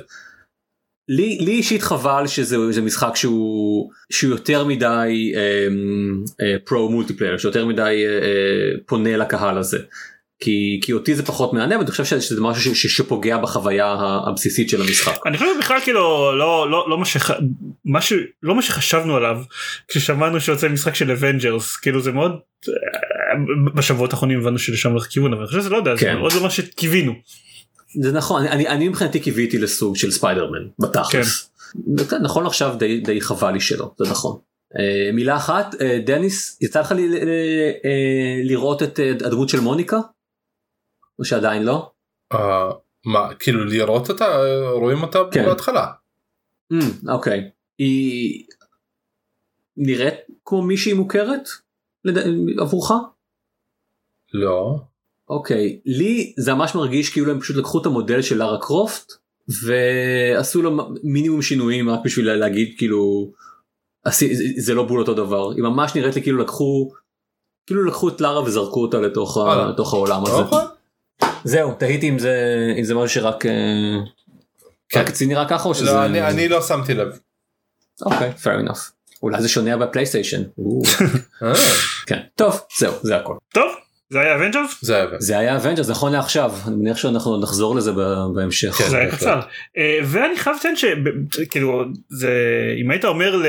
[1.09, 5.34] לי, לי אישית חבל שזה זה משחק שהוא שהוא יותר מדי
[6.65, 9.80] פרו multiplayer שיותר מדי אה, אה, פונה לקהל הזה.
[10.44, 13.96] כי, כי אותי זה פחות מעניין ואני חושב שזה משהו ש, ש, שפוגע בחוויה
[14.28, 15.18] הבסיסית של המשחק.
[15.26, 17.32] אני חושב בכלל כאילו לא לא לא מה שח...
[17.86, 18.14] מה ש...
[18.44, 19.38] לא מה שחשבנו עליו
[19.88, 22.74] כששמענו שיוצא משחק של אבנג'רס כאילו זה מאוד אה,
[23.76, 26.18] בשבועות האחרונים הבנו שלשם הולך כיוון אבל אני חושב שזה לא יודע זה כן.
[26.18, 27.14] מאוד לא מה שקיווינו.
[28.02, 31.50] זה נכון אני, אני, אני מבחינתי קיוויתי לסוג של ספיידרמן בתכלס.
[32.10, 32.24] כן.
[32.24, 34.38] נכון עכשיו די, די חבל לי שלא זה נכון.
[34.74, 36.94] Uh, מילה אחת uh, דניס יצא לך
[38.44, 39.98] לראות את הדמות של מוניקה?
[41.20, 41.91] או שעדיין לא?
[42.34, 42.72] אה,
[43.05, 45.45] מה כאילו לראות אותה אה, רואים אותה כן.
[45.45, 45.88] בהתחלה.
[46.74, 47.49] Mm, אוקיי.
[47.78, 48.45] היא
[49.78, 50.14] נראית
[50.45, 51.49] כמו מישהי מוכרת?
[52.05, 52.18] לד...
[52.59, 52.91] עבורך?
[54.34, 54.76] לא.
[55.30, 55.80] אוקיי.
[55.86, 59.14] לי זה ממש מרגיש כאילו הם פשוט לקחו את המודל של לארה קרופט
[59.64, 63.32] ועשו לו מינימום שינויים רק בשביל להגיד כאילו
[64.57, 66.91] זה- לא בול אותו דבר היא ממש נראית לי כאילו לקחו
[67.66, 69.38] כאילו לקחו את לארה וזרקו אותה לתוך.
[69.70, 70.34] לתוך העולם הזה.
[71.44, 72.36] זהו תהיתי אם זה
[72.80, 73.52] אם זה משהו שרק אה,
[74.89, 75.00] כן.
[75.00, 77.08] רק אצלי נראה ככה או שזה לא, אני, אני לא שמתי לב.
[78.06, 78.80] אוקיי fair enough
[79.24, 80.41] אולי זה שונה בפלייסטיישן
[81.44, 81.54] אה,
[82.06, 83.72] כן טוב זהו זה הכל טוב
[84.10, 85.06] זה היה אבנג'רס זה היה.
[85.20, 88.89] זה היה אבנג'רס נכון לעכשיו אני מניח שאנחנו נחזור לזה ב- בהמשך כן.
[88.89, 89.12] זה היה.
[89.12, 89.39] קצר
[89.78, 92.32] אה, ואני חייב לציין שכאילו זה
[92.84, 93.46] אם היית אומר ל...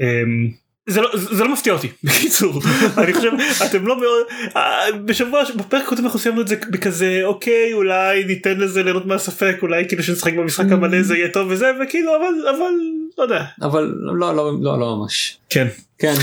[0.00, 1.88] אמ, זה לא, זה לא מפתיע אותי.
[2.04, 2.60] בקיצור
[2.98, 3.30] אני חושב
[3.70, 4.26] אתם לא מאוד
[4.56, 9.56] אה, בשבוע בפרק הקודם אנחנו סיימנו את זה בכזה אוקיי אולי ניתן לזה ליהנות מהספק
[9.62, 12.72] אולי כאילו שנשחק במשחק המלא זה יהיה טוב וזה וכאילו אבל אבל
[13.18, 13.44] לא יודע.
[13.62, 15.38] אבל לא לא לא לא ממש.
[15.50, 15.66] כן.
[15.98, 16.14] כן.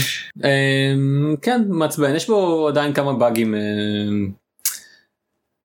[0.43, 2.16] אמ, כן מעצבן.
[2.16, 4.30] יש בו עדיין כמה באגים אמ,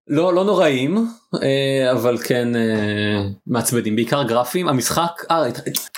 [0.08, 1.08] לא לא נוראים
[1.42, 5.44] אה, אבל כן אה, מעצבנים בעיקר גרפיים המשחק אה,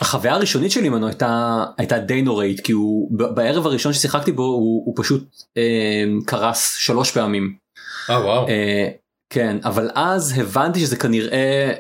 [0.01, 4.83] החוויה הראשונית שלי ממנו הייתה הייתה די נוראית כי הוא בערב הראשון ששיחקתי בו הוא,
[4.87, 7.57] הוא פשוט אה, קרס שלוש פעמים
[8.11, 8.49] אה וואו.
[8.49, 8.89] אה,
[9.31, 11.73] כן אבל אז הבנתי שזה כנראה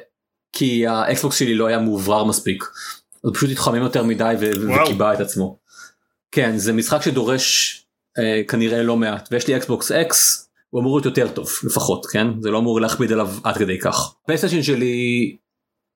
[0.53, 2.65] כי האקסבוקס שלי לא היה מאוורר מספיק.
[3.21, 4.35] הוא פשוט התחמם יותר מדי.
[4.41, 5.59] וכיבה את עצמו.
[6.33, 7.77] כן זה משחק שדורש
[8.19, 10.46] אה, כנראה לא מעט ויש לי אקסבוקס אקס
[10.77, 14.15] הוא אמור להיות יותר טוב לפחות כן זה לא אמור להכביד עליו עד כדי כך.
[14.27, 15.37] פלייסטיישן שלי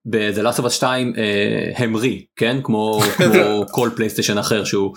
[0.04, 4.96] ב-The Last of Us 2 אה, המריא כן כמו כמו כל פלייסטיישן אחר שהוא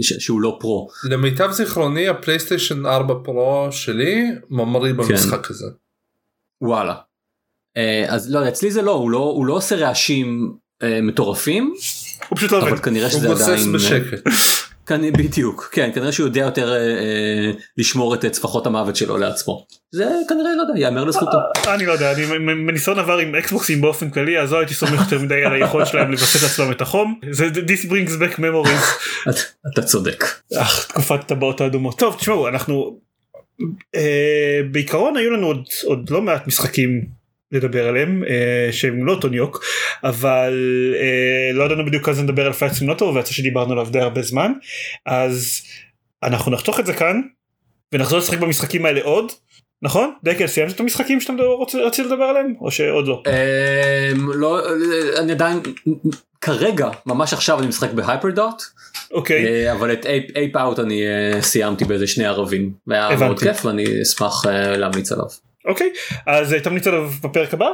[0.00, 0.88] שהוא לא פרו.
[1.04, 5.66] למיטב זיכרוני הפלייסטיישן 4 פרו שלי ממריא במשחק הזה.
[6.62, 6.94] וואלה.
[7.76, 11.74] אה, אז לא אצלי זה לא הוא לא הוא לא עושה רעשים אה, מטורפים
[12.28, 14.28] הוא פשוט לא אבל עובד כנראה הוא שזה גוסס עדיין בשקט.
[14.90, 15.12] כנ...
[15.12, 15.68] בדיוק.
[15.72, 19.66] כן כנראה שהוא יודע יותר אה, אה, לשמור את צפחות המוות שלו לעצמו.
[19.92, 21.38] זה כנראה לא יודע יאמר לזכותו.
[21.74, 25.18] אני לא יודע אני מניסיון עבר עם אקסבוקסים באופן כללי אז לא הייתי סומך יותר
[25.18, 27.20] מדי על היכולת שלהם לווסת לעצמם את החום.
[27.30, 28.84] זה this brings back memories.
[29.30, 29.40] אתה-
[29.72, 30.24] אתה צודק.
[30.56, 31.98] אך תקופת טבעות האדומות.
[31.98, 32.98] טוב תשמעו אנחנו
[33.96, 35.52] אה, בעיקרון היו לנו
[35.84, 37.19] עוד לא מעט משחקים
[37.52, 39.64] לדבר עליהם אה, שהם לא Tony Hawk
[40.04, 40.54] אבל
[41.00, 44.52] אה, לא ידענו בדיוק אז נדבר על פלייט סימולטור ויצא שדיברנו עליו די הרבה זמן
[45.06, 45.62] אז
[46.22, 47.20] אנחנו נחתוך את זה כאן
[47.92, 49.32] ונחזור לשחק במשחקים האלה עוד
[49.82, 50.14] נכון?
[50.24, 53.22] דקל סיימת את המשחקים שאתה רוצה רצית לדבר עליהם או שעוד לא?
[53.26, 54.60] אה, לא
[55.18, 55.60] אני עדיין
[56.40, 58.62] כרגע ממש עכשיו אני משחק בהייפר דוט
[59.12, 63.16] אוקיי אבל את Ape Out אני אה, סיימתי באיזה שני ערבים והיה.
[63.16, 65.49] מאוד כיף ואני אשמח אה, להמליץ עליו.
[65.64, 65.90] אוקיי
[66.26, 67.68] אז אה, תמליץ עליו בפרק הבא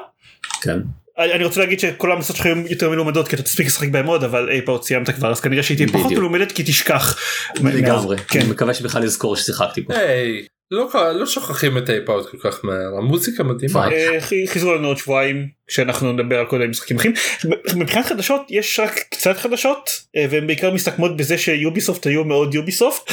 [0.63, 0.79] כן.
[1.19, 4.25] אני רוצה להגיד שכל המלצות שלך היו יותר מלומדות כי אתה תספיק לשחק בהם עוד
[4.25, 6.13] אבל Ape Out סיימת כבר אז כנראה שהיא תהיה פחות.
[6.13, 7.19] מלומדת כי תשכח.
[7.61, 8.41] לגמרי כן.
[8.41, 9.95] אני מקווה שבכלל לזכור ששיחקתי בו.
[10.71, 13.73] לא לא שוכחים את Ape Out כל כך מהר המוזיקה מדהימה.
[13.93, 17.13] אה, חי- חזרו לנו עוד שבועיים כשאנחנו נדבר על כל מיני משחקים אחרים.
[17.77, 23.11] מבחינת חדשות יש רק קצת חדשות אה, והן בעיקר מסתכמות בזה שיוביסופט היו מאוד יוביסופט.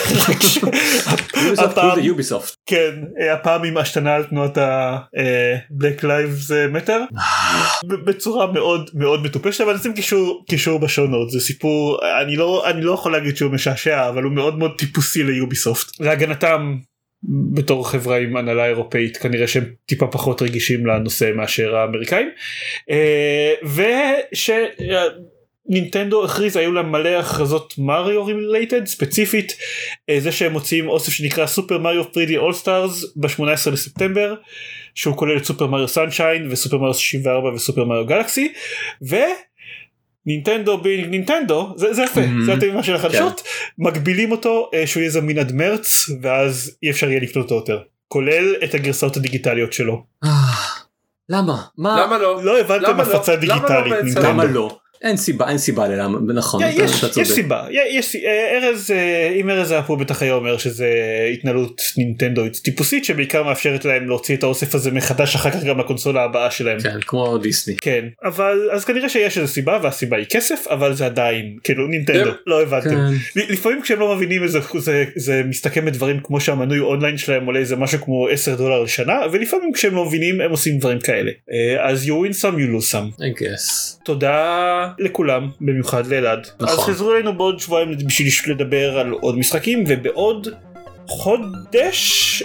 [2.04, 2.56] יוביסופט.
[2.66, 2.92] כן
[3.22, 7.16] אה, הפעם עם השתנה על תנועת ה-Black Lives Matter
[7.88, 12.82] ב- בצורה מאוד מאוד מטופשת אבל נשים קישור קישור בשונות זה סיפור אני לא אני
[12.82, 16.76] לא יכול להגיד שהוא משעשע אבל הוא מאוד מאוד טיפוסי ליוביסופט להגנתם
[17.54, 22.30] בתור חברה עם הנהלה אירופאית כנראה שהם טיפה פחות רגישים לנושא מאשר האמריקאים.
[22.90, 24.50] אה, וש...
[25.70, 29.58] נינטנדו הכריז היו להם מלא הכרזות מריו related ספציפית
[30.10, 34.36] אה, זה שהם מוציאים אוסף שנקרא Super Mario 3D All-Stars ב-18 לספטמבר
[34.96, 38.54] שהוא כולל את Super Mario Sunshine ו Super Mario 64 ו Super Mario Galaxy
[39.02, 39.53] ו Nintendo
[40.26, 42.46] being Nintendo זה, זה יפה Mhm.
[42.46, 43.42] זה הדהימה של החדשות
[43.78, 47.80] מגבילים אותו אה, שהוא יהיה זמין עד מרץ ואז אי אפשר יהיה לקנות אותו יותר
[48.08, 50.30] כולל את הגרסאות הדיגיטליות שלו אה,
[51.30, 51.62] למה?
[51.78, 52.02] מה?
[52.06, 52.44] למה לא?
[52.44, 53.02] לא הבנתם לא?
[53.04, 54.04] הפצה למה לא דיגיטלית?
[54.04, 54.28] נינטנדו.
[54.28, 54.78] למה לא?
[55.04, 57.32] אין סיבה אין סיבה ללמה נכון יש, יש.
[57.32, 60.88] סיבה יש אה, ארז אה, אם ארז היה פה בטח היה אומר שזה
[61.34, 66.24] התנהלות נינטנדוית טיפוסית שבעיקר מאפשרת להם להוציא את האוסף הזה מחדש אחר כך גם לקונסולה
[66.24, 66.80] הבאה שלהם.
[66.80, 67.76] כן כמו דיסני.
[67.76, 72.32] כן אבל אז כנראה שיש איזה סיבה והסיבה היא כסף אבל זה עדיין כאילו נינטנדו
[72.32, 72.38] כן.
[72.48, 72.90] לא הבנתם.
[72.90, 73.44] כן.
[73.54, 77.76] לפעמים כשהם לא מבינים איזה זה, זה מסתכם בדברים כמו שהמנוי אונליין שלהם עולה איזה
[77.76, 82.06] משהו כמו 10 דולר לשנה ולפעמים כשהם לא מבינים הם עושים דברים כאלה אה, אז
[82.06, 83.22] you win some you lose some.
[83.22, 84.04] I guess.
[84.04, 86.48] תודה לכולם במיוחד לאלעד.
[86.60, 86.68] נכון.
[86.68, 90.48] אז חזרו אלינו בעוד שבועיים בשביל לדבר על עוד משחקים ובעוד
[91.08, 92.44] חודש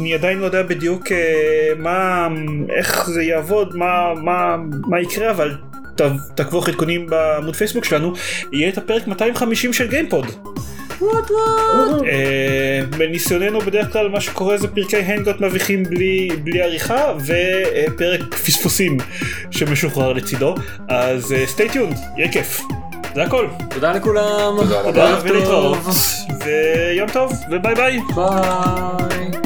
[0.00, 2.28] אני עדיין לא יודע בדיוק אה, מה
[2.76, 4.56] איך זה יעבוד מה מה
[4.88, 5.54] מה יקרה אבל
[6.34, 8.12] תעקבו אחרי עדכונים בעמוד פייסבוק שלנו
[8.52, 10.26] יהיה את הפרק 250 של גיימפוד.
[12.06, 18.98] אה, בניסיוננו בדרך כלל מה שקורה זה פרקי הנגות מביכים בלי, בלי עריכה ופרק פספוסים
[19.50, 20.54] שמשוחרר לצידו.
[20.88, 22.60] אז stay tuned יהיה כיף.
[23.14, 23.46] זה הכל.
[23.70, 24.56] תודה לכולם.
[24.56, 25.18] תודה רבה.
[25.22, 25.78] ולהתראות
[26.44, 28.00] ויום טוב וביי ביי.
[28.14, 29.41] ביי.